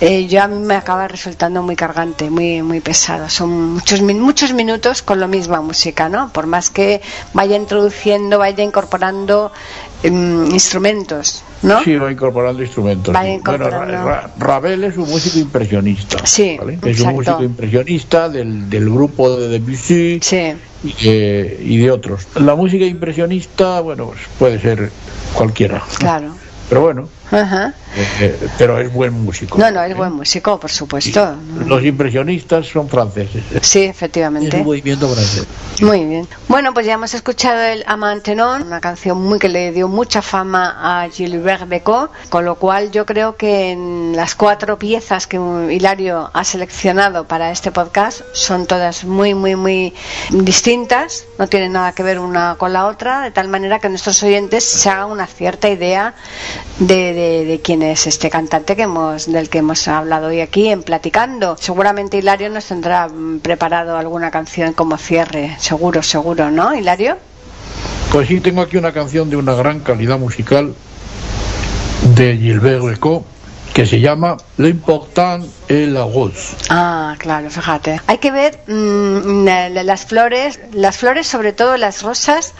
eh, 0.00 0.26
yo 0.26 0.42
a 0.42 0.48
mí 0.48 0.58
me 0.58 0.74
acaba 0.74 1.08
resultando 1.08 1.62
muy 1.62 1.76
cargante, 1.76 2.28
muy 2.30 2.62
muy 2.62 2.80
pesado. 2.80 3.28
Son 3.28 3.74
muchos 3.74 4.02
muchos 4.02 4.52
minutos 4.52 5.02
con 5.02 5.20
la 5.20 5.26
misma 5.26 5.60
música, 5.60 6.08
¿no? 6.08 6.30
Por 6.30 6.46
más 6.46 6.70
que 6.70 7.00
vaya 7.32 7.56
introduciendo, 7.56 8.38
vaya 8.38 8.62
incorporando 8.62 9.52
em, 10.02 10.46
instrumentos, 10.52 11.42
¿no? 11.62 11.82
Sí, 11.82 11.96
va 11.96 12.10
incorporando 12.12 12.62
instrumentos. 12.62 13.14
Va 13.14 13.22
sí. 13.24 13.28
incorporando. 13.30 13.78
Bueno, 13.86 14.04
Ra- 14.04 14.20
Ra- 14.22 14.30
Ravel 14.38 14.84
es 14.84 14.96
un 14.96 15.08
músico 15.08 15.38
impresionista. 15.38 16.24
Sí, 16.26 16.56
¿vale? 16.58 16.78
Es 16.84 17.00
un 17.00 17.14
músico 17.14 17.42
impresionista 17.42 18.28
del, 18.28 18.68
del 18.70 18.88
grupo 18.90 19.36
de 19.36 19.48
Debussy 19.48 20.20
Sí, 20.22 20.52
de- 21.02 21.58
y 21.64 21.78
de 21.78 21.90
otros. 21.90 22.26
La 22.36 22.54
música 22.54 22.84
impresionista, 22.84 23.80
bueno, 23.80 24.06
pues 24.06 24.20
puede 24.38 24.60
ser 24.60 24.90
cualquiera. 25.34 25.82
claro. 25.98 26.34
Pero 26.68 26.82
bueno, 26.82 27.08
Ajá. 27.30 27.74
eh, 27.96 28.06
eh, 28.20 28.48
pero 28.58 28.78
es 28.80 28.92
buen 28.92 29.12
músico. 29.12 29.58
No, 29.58 29.70
no, 29.70 29.82
es 29.82 29.90
¿eh? 29.90 29.94
buen 29.94 30.12
músico, 30.12 30.58
por 30.58 30.70
supuesto. 30.70 31.36
Los 31.66 31.84
impresionistas 31.84 32.66
son 32.66 32.88
franceses. 32.88 33.42
Sí, 33.62 33.84
Es 33.84 33.90
efectivamente. 33.90 34.56
un 34.56 34.64
movimiento 34.64 35.08
francés. 35.08 35.46
Muy 35.82 36.04
bien. 36.04 36.26
Bueno, 36.48 36.72
pues 36.74 36.86
ya 36.86 36.94
hemos 36.94 37.12
escuchado 37.14 37.60
el 37.60 37.84
Amantenon, 37.86 38.62
una 38.62 38.80
canción 38.80 39.20
muy 39.22 39.38
que 39.38 39.48
le 39.48 39.72
dio 39.72 39.88
mucha 39.88 40.22
fama 40.22 41.02
a 41.02 41.08
Gilbert 41.10 41.68
Becot, 41.68 42.10
con 42.30 42.44
lo 42.44 42.54
cual 42.56 42.90
yo 42.90 43.04
creo 43.06 43.36
que 43.36 43.70
en 43.72 44.12
las 44.16 44.34
cuatro 44.34 44.78
piezas 44.78 45.26
que 45.26 45.36
Hilario 45.70 46.30
ha 46.32 46.44
seleccionado 46.44 47.26
para 47.26 47.50
este 47.52 47.70
podcast 47.72 48.22
son 48.32 48.66
todas 48.66 49.04
muy, 49.04 49.34
muy, 49.34 49.54
muy 49.56 49.94
distintas, 50.30 51.24
no 51.38 51.46
tienen 51.48 51.72
nada 51.72 51.92
que 51.92 52.02
ver 52.02 52.18
una 52.18 52.56
con 52.58 52.72
la 52.72 52.86
otra, 52.86 53.20
de 53.22 53.30
tal 53.30 53.48
manera 53.48 53.78
que 53.78 53.88
nuestros 53.88 54.22
oyentes 54.22 54.64
se 54.64 54.88
hagan 54.90 55.10
una 55.10 55.26
cierta 55.26 55.68
idea 55.68 56.14
de, 56.78 57.12
de- 57.46 57.60
quién 57.62 57.82
es 57.82 58.06
este 58.06 58.30
cantante 58.30 58.76
que 58.76 58.82
hemos, 58.82 59.26
del 59.30 59.48
que 59.48 59.58
hemos 59.58 59.86
hablado 59.88 60.28
hoy 60.28 60.40
aquí 60.40 60.68
en 60.68 60.82
Platicando. 60.82 61.56
Seguramente 61.58 62.18
Hilario 62.18 62.48
nos 62.50 62.64
tendrá 62.66 63.08
mm, 63.08 63.40
preparado 63.40 63.96
alguna 63.96 64.30
canción 64.30 64.72
como 64.72 64.96
cierre, 64.98 65.56
seguro, 65.58 66.02
seguro, 66.02 66.50
¿no, 66.50 66.74
Hilario? 66.74 67.16
Pues 68.12 68.28
sí, 68.28 68.40
tengo 68.40 68.62
aquí 68.62 68.76
una 68.76 68.92
canción 68.92 69.28
de 69.30 69.36
una 69.36 69.54
gran 69.54 69.80
calidad 69.80 70.18
musical 70.18 70.74
de 72.14 72.36
Gilbert 72.38 72.82
Becot 72.84 73.24
que 73.78 73.86
se 73.86 74.00
llama 74.00 74.36
L'important 74.56 75.44
est 75.68 75.86
la 75.92 76.02
rose. 76.02 76.56
Ah, 76.68 77.14
claro, 77.16 77.48
fíjate. 77.48 78.00
Hay 78.08 78.18
que 78.18 78.32
ver 78.32 78.60
mm, 78.66 79.44
la- 79.44 79.68
las 79.84 80.04
flores, 80.04 80.58
las 80.72 80.96
flores, 80.96 81.28
sobre 81.28 81.52
todo 81.52 81.76
las 81.76 82.02
rosas, 82.02 82.54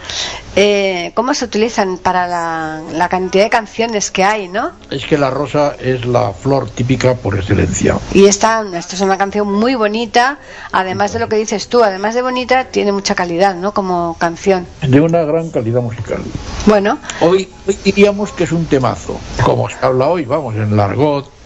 eh, 0.54 1.10
cómo 1.14 1.34
se 1.34 1.44
utilizan 1.44 1.98
para 1.98 2.28
la, 2.28 2.82
la 2.92 3.08
cantidad 3.08 3.42
de 3.42 3.50
canciones 3.50 4.12
que 4.12 4.22
hay, 4.22 4.46
¿no? 4.46 4.70
Es 4.92 5.06
que 5.06 5.18
la 5.18 5.28
rosa 5.30 5.74
es 5.80 6.06
la 6.06 6.32
flor 6.32 6.70
típica 6.70 7.14
por 7.14 7.36
excelencia. 7.36 7.96
Y 8.14 8.26
esta, 8.26 8.64
esto 8.74 8.94
es 8.94 9.00
una 9.00 9.18
canción 9.18 9.52
muy 9.52 9.74
bonita, 9.74 10.38
además 10.70 11.12
de 11.12 11.18
lo 11.18 11.28
que 11.28 11.34
dices 11.34 11.68
tú, 11.68 11.82
además 11.82 12.14
de 12.14 12.22
bonita, 12.22 12.66
tiene 12.66 12.92
mucha 12.92 13.16
calidad, 13.16 13.56
¿no? 13.56 13.72
Como 13.74 14.16
canción. 14.20 14.68
De 14.82 15.00
una 15.00 15.22
gran 15.24 15.50
calidad 15.50 15.80
musical. 15.80 16.22
Bueno, 16.66 16.98
Hoy, 17.20 17.48
hoy 17.66 17.76
diríamos 17.84 18.30
que 18.30 18.44
es 18.44 18.52
un 18.52 18.66
temazo. 18.66 19.18
Como 19.44 19.68
se 19.68 19.76
habla 19.82 20.06
hoy, 20.06 20.24
vamos, 20.24 20.54
en 20.54 20.76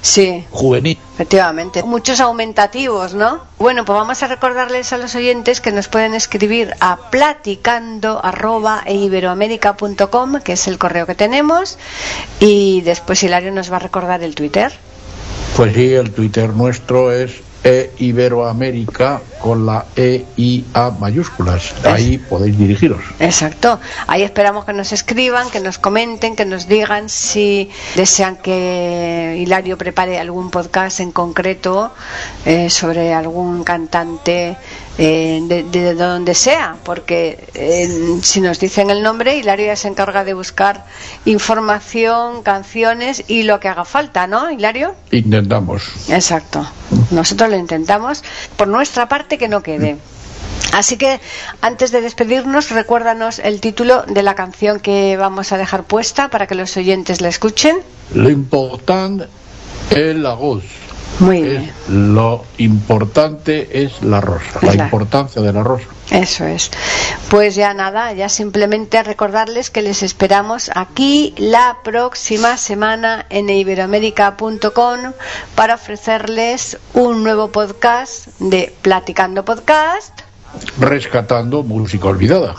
sí, 0.01 0.44
juvenil. 0.51 0.98
efectivamente. 1.14 1.83
Muchos 1.83 2.20
aumentativos, 2.20 3.14
¿no? 3.14 3.40
Bueno, 3.59 3.85
pues 3.85 3.96
vamos 3.96 4.22
a 4.22 4.27
recordarles 4.27 4.92
a 4.92 4.98
los 4.98 5.14
oyentes 5.14 5.61
que 5.61 5.72
nos 5.72 5.88
pueden 5.88 6.14
escribir 6.14 6.75
a 6.81 7.11
platicando 7.11 8.20
arroba 8.25 8.83
e 8.87 8.94
que 10.44 10.53
es 10.53 10.68
el 10.68 10.79
correo 10.79 11.07
que 11.07 11.14
tenemos, 11.14 11.79
y 12.40 12.81
después 12.83 13.22
Hilario 13.22 13.53
nos 13.53 13.70
va 13.70 13.77
a 13.77 13.81
recordar 13.81 14.22
el 14.22 14.35
Twitter. 14.35 14.72
Pues 15.57 15.75
sí, 15.75 15.92
el 15.92 16.11
Twitter 16.12 16.51
nuestro 16.51 17.12
es 17.12 17.40
e 17.64 17.90
Iberoamérica 17.98 19.20
con 19.38 19.66
la 19.66 19.87
E 19.96 20.25
I 20.37 20.64
A 20.75 20.90
mayúsculas. 20.90 21.75
Ahí 21.85 22.18
podéis 22.18 22.59
dirigiros. 22.59 23.03
Exacto. 23.18 23.79
Ahí 24.07 24.22
esperamos 24.22 24.64
que 24.64 24.72
nos 24.72 24.92
escriban, 24.92 25.51
que 25.51 25.61
nos 25.61 25.79
comenten, 25.79 26.37
que 26.37 26.44
nos 26.44 26.68
digan 26.68 27.09
si 27.09 27.70
desean 27.94 28.37
que 28.37 29.37
Hilario 29.38 29.79
prepare 29.79 30.18
algún 30.18 30.51
podcast 30.51 31.01
en 31.01 31.12
concreto 31.12 31.92
eh, 32.44 32.70
sobre 32.70 33.14
algún 33.14 33.64
cantante 33.64 34.57
eh, 34.99 35.41
de, 35.43 35.63
de 35.65 35.95
donde 35.95 36.35
sea, 36.35 36.77
porque 36.85 37.49
eh, 37.55 38.19
si 38.23 38.41
nos 38.41 38.59
dicen 38.61 38.91
el 38.91 39.03
nombre, 39.03 39.37
Hilario 39.37 39.67
ya 39.67 39.77
se 39.77 39.89
encarga 39.89 40.25
de 40.25 40.35
buscar 40.35 40.85
información, 41.25 42.43
canciones 42.43 43.25
y 43.29 43.45
lo 43.45 43.59
que 43.59 43.69
haga 43.69 43.85
falta, 43.85 44.27
¿no, 44.27 44.51
Hilario? 44.51 44.95
Intentamos. 45.11 45.85
Exacto. 46.09 46.67
Nosotros 47.11 47.51
lo 47.51 47.57
intentamos. 47.57 48.23
Por 48.57 48.69
nuestra 48.69 49.09
parte, 49.09 49.39
que 49.39 49.49
no 49.49 49.63
quede. 49.63 49.97
Así 50.73 50.97
que 50.97 51.21
antes 51.61 51.91
de 51.91 52.01
despedirnos, 52.01 52.71
recuérdanos 52.71 53.39
el 53.39 53.61
título 53.61 54.05
de 54.07 54.23
la 54.23 54.35
canción 54.35 54.81
que 54.81 55.17
vamos 55.17 55.53
a 55.53 55.59
dejar 55.59 55.85
puesta 55.85 56.29
para 56.29 56.47
que 56.47 56.55
los 56.55 56.77
oyentes 56.77 57.21
la 57.21 57.29
escuchen. 57.29 57.79
Lo 58.15 58.31
importante 58.31 59.27
es 59.91 60.17
la 60.17 60.35
rose. 60.35 60.67
Muy 61.20 61.42
bien. 61.42 61.72
Lo 61.88 62.44
importante 62.59 63.85
es 63.85 64.03
la 64.03 64.20
rosa, 64.20 64.59
la, 64.62 64.75
importancia 64.75 65.40
de 65.42 65.53
la 65.53 65.62
rosa. 65.62 65.87
Eso 66.11 66.44
es. 66.44 66.70
Pues 67.29 67.54
ya 67.54 67.75
nada, 67.75 68.13
ya 68.13 68.29
simplemente 68.29 69.02
recordarles 69.02 69.71
que 69.71 69.83
les 69.83 70.02
esperamos 70.02 70.71
aquí 70.75 71.35
la 71.37 71.79
próxima 71.85 72.56
semana 72.56 73.27
en 73.31 73.48
iberoamérica.com 73.48 75.13
para 75.54 75.75
ofrecerles 75.75 76.79
un 76.94 77.23
nuevo 77.23 77.50
podcast 77.50 78.27
de 78.38 78.75
Platicando 78.83 79.44
Podcast. 79.44 80.21
Rescatando 80.79 81.63
música 81.63 82.08
olvidada. 82.08 82.56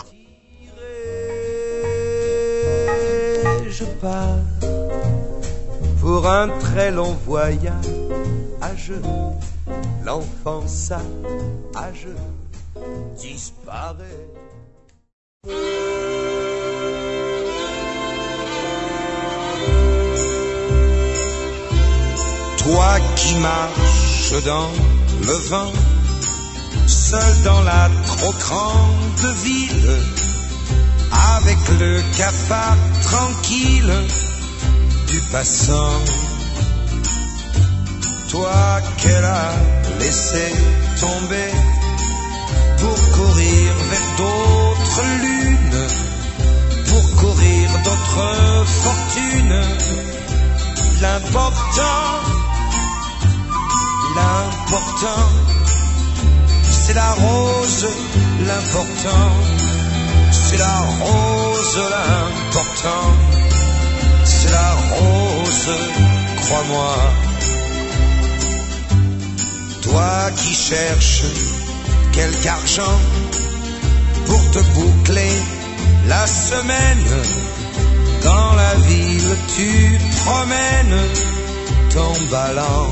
pour 6.03 6.25
un 6.25 6.59
très 6.59 6.91
long 6.91 7.15
voyage. 7.25 7.71
L'enfant 10.03 10.67
sage 10.67 12.07
disparaît. 13.17 14.27
Toi 22.57 22.99
qui 23.15 23.35
marches 23.35 24.43
dans 24.45 24.69
le 25.21 25.33
vent, 25.49 25.71
seul 26.87 27.41
dans 27.43 27.61
la 27.61 27.89
trop 28.07 28.33
grande 28.39 29.35
ville, 29.43 29.97
avec 31.37 31.57
le 31.79 32.01
cafard 32.17 32.77
tranquille 33.03 33.93
du 35.07 35.19
passant. 35.31 36.32
Toi 38.33 38.81
qu'elle 38.97 39.25
a 39.25 39.51
laissé 39.99 40.51
tomber 40.99 41.51
pour 42.79 42.97
courir 43.11 43.73
vers 43.91 44.07
d'autres 44.17 45.03
lunes, 45.21 45.87
pour 46.89 47.15
courir 47.21 47.69
d'autres 47.85 48.65
fortunes. 48.81 49.61
L'important, 50.99 52.09
l'important, 54.15 55.29
c'est 56.71 56.95
la 56.95 57.11
rose, 57.11 57.87
l'important, 58.47 59.29
c'est 60.31 60.57
la 60.57 60.79
rose, 61.03 61.81
l'important, 61.93 63.05
c'est 64.25 64.51
la 64.51 64.71
rose, 64.95 65.69
crois-moi. 66.41 67.32
Qui 70.31 70.55
cherches 70.55 71.25
quelque 72.13 72.47
argent 72.47 72.99
pour 74.25 74.51
te 74.51 74.59
boucler 74.73 75.35
la 76.07 76.25
semaine. 76.25 77.05
Dans 78.23 78.53
la 78.53 78.73
ville, 78.87 79.37
tu 79.57 79.99
promènes 80.23 80.99
ton 81.93 82.13
ballon. 82.31 82.87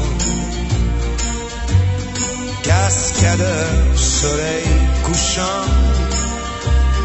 Cascadeur, 2.63 3.69
soleil 3.95 4.67
couchant, 5.03 5.65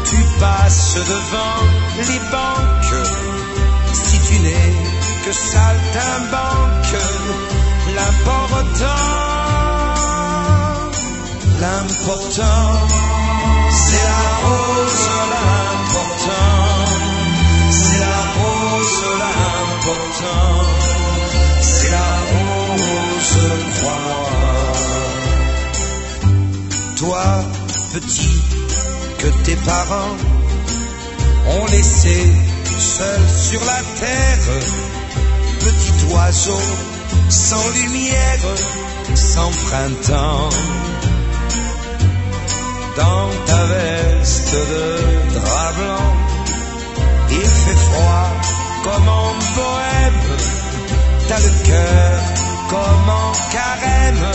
tu 0.09 0.17
passes 0.41 0.95
devant 0.95 1.63
les 1.99 2.19
banques. 2.35 3.07
Si 3.93 4.19
tu 4.27 4.39
n'es 4.41 4.73
que 5.25 5.31
saltimbanque, 5.31 6.95
l'important 7.95 9.36
L'important, 11.59 12.87
c'est 13.71 14.03
la 14.03 14.25
rose, 14.45 15.09
l'important, 15.33 16.85
c'est 17.71 17.99
la 17.99 18.21
rose, 18.37 19.05
l'important, 19.23 20.53
c'est 21.61 21.89
la 21.89 22.11
rose, 22.31 23.39
crois-moi. 23.79 24.27
Toi, 26.95 27.25
petit, 27.93 28.39
que 29.17 29.27
tes 29.43 29.55
parents 29.55 30.15
ont 31.59 31.65
laissé 31.71 32.31
seul 32.77 33.21
sur 33.35 33.61
la 33.65 33.81
terre, 33.99 34.47
petit 35.59 36.13
oiseau, 36.13 36.61
sans 37.29 37.69
lumière, 37.69 38.45
sans 39.15 39.49
printemps 39.49 40.49
dans 42.97 43.29
ta 43.45 43.63
veste 43.65 44.53
de 44.53 45.39
drap 45.39 45.71
blanc. 45.77 46.09
Il 47.29 47.49
fait 47.63 47.79
froid 47.87 48.29
comme 48.85 49.07
en 49.07 49.29
bohème, 49.55 50.21
t'as 51.27 51.39
le 51.39 51.51
cœur 51.69 52.19
comme 52.69 53.09
en 53.23 53.31
carême, 53.55 54.25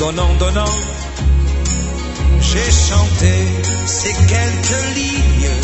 donnant, 0.00 0.32
donnant, 0.38 0.74
j'ai 2.40 2.70
chanté 2.88 3.34
ces 3.84 4.14
quelques 4.32 4.84
lignes, 4.96 5.56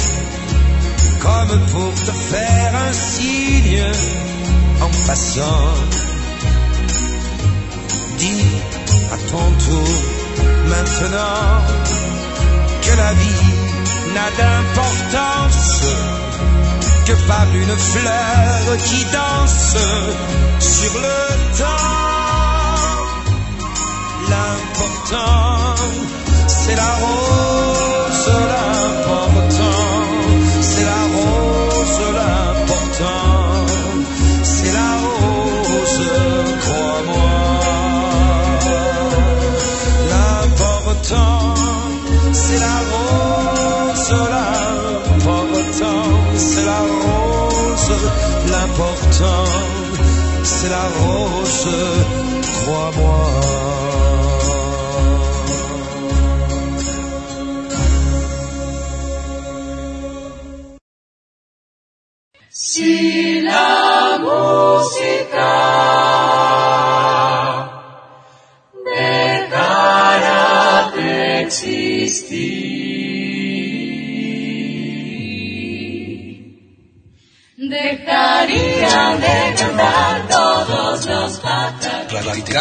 comme 1.25 1.59
pour 1.73 1.95
te 2.07 2.13
faire 2.31 2.73
un 2.87 2.93
signe 2.93 3.83
en 4.83 4.91
passant. 5.07 5.75
Dis 8.19 8.45
à 9.15 9.17
ton 9.33 9.49
tour 9.65 9.95
maintenant 10.73 11.51
que 12.83 12.93
la 13.03 13.13
vie 13.15 13.53
n'a 14.15 14.29
d'importance 14.39 15.83
que 17.07 17.15
par 17.27 17.47
une 17.55 17.77
fleur 17.91 18.77
qui 18.85 19.01
danse 19.17 19.77
sur 20.61 20.93
le 21.01 21.19
temps 21.59 21.96
l'important, 24.29 25.75
c'est 26.47 26.75
la 26.75 26.93
rose, 27.03 28.31
l'important, 28.53 29.85
c'est 30.61 30.85
la 30.85 31.03
rose, 31.15 32.01
l'important, 32.19 33.67
c'est 34.43 34.73
la 34.73 34.91
rose, 35.05 36.01
crois-moi. 36.61 37.37
L'important, 40.13 41.55
c'est 42.33 42.59
la 42.59 42.79
rose, 42.93 44.15
l'important, 44.35 46.03
c'est 46.37 46.65
la 46.65 46.81
rose, 47.05 47.93
l'important, 48.51 49.45
c'est 50.43 50.69
la 50.69 50.87
rose, 51.01 51.69
crois-moi. 52.65 54.16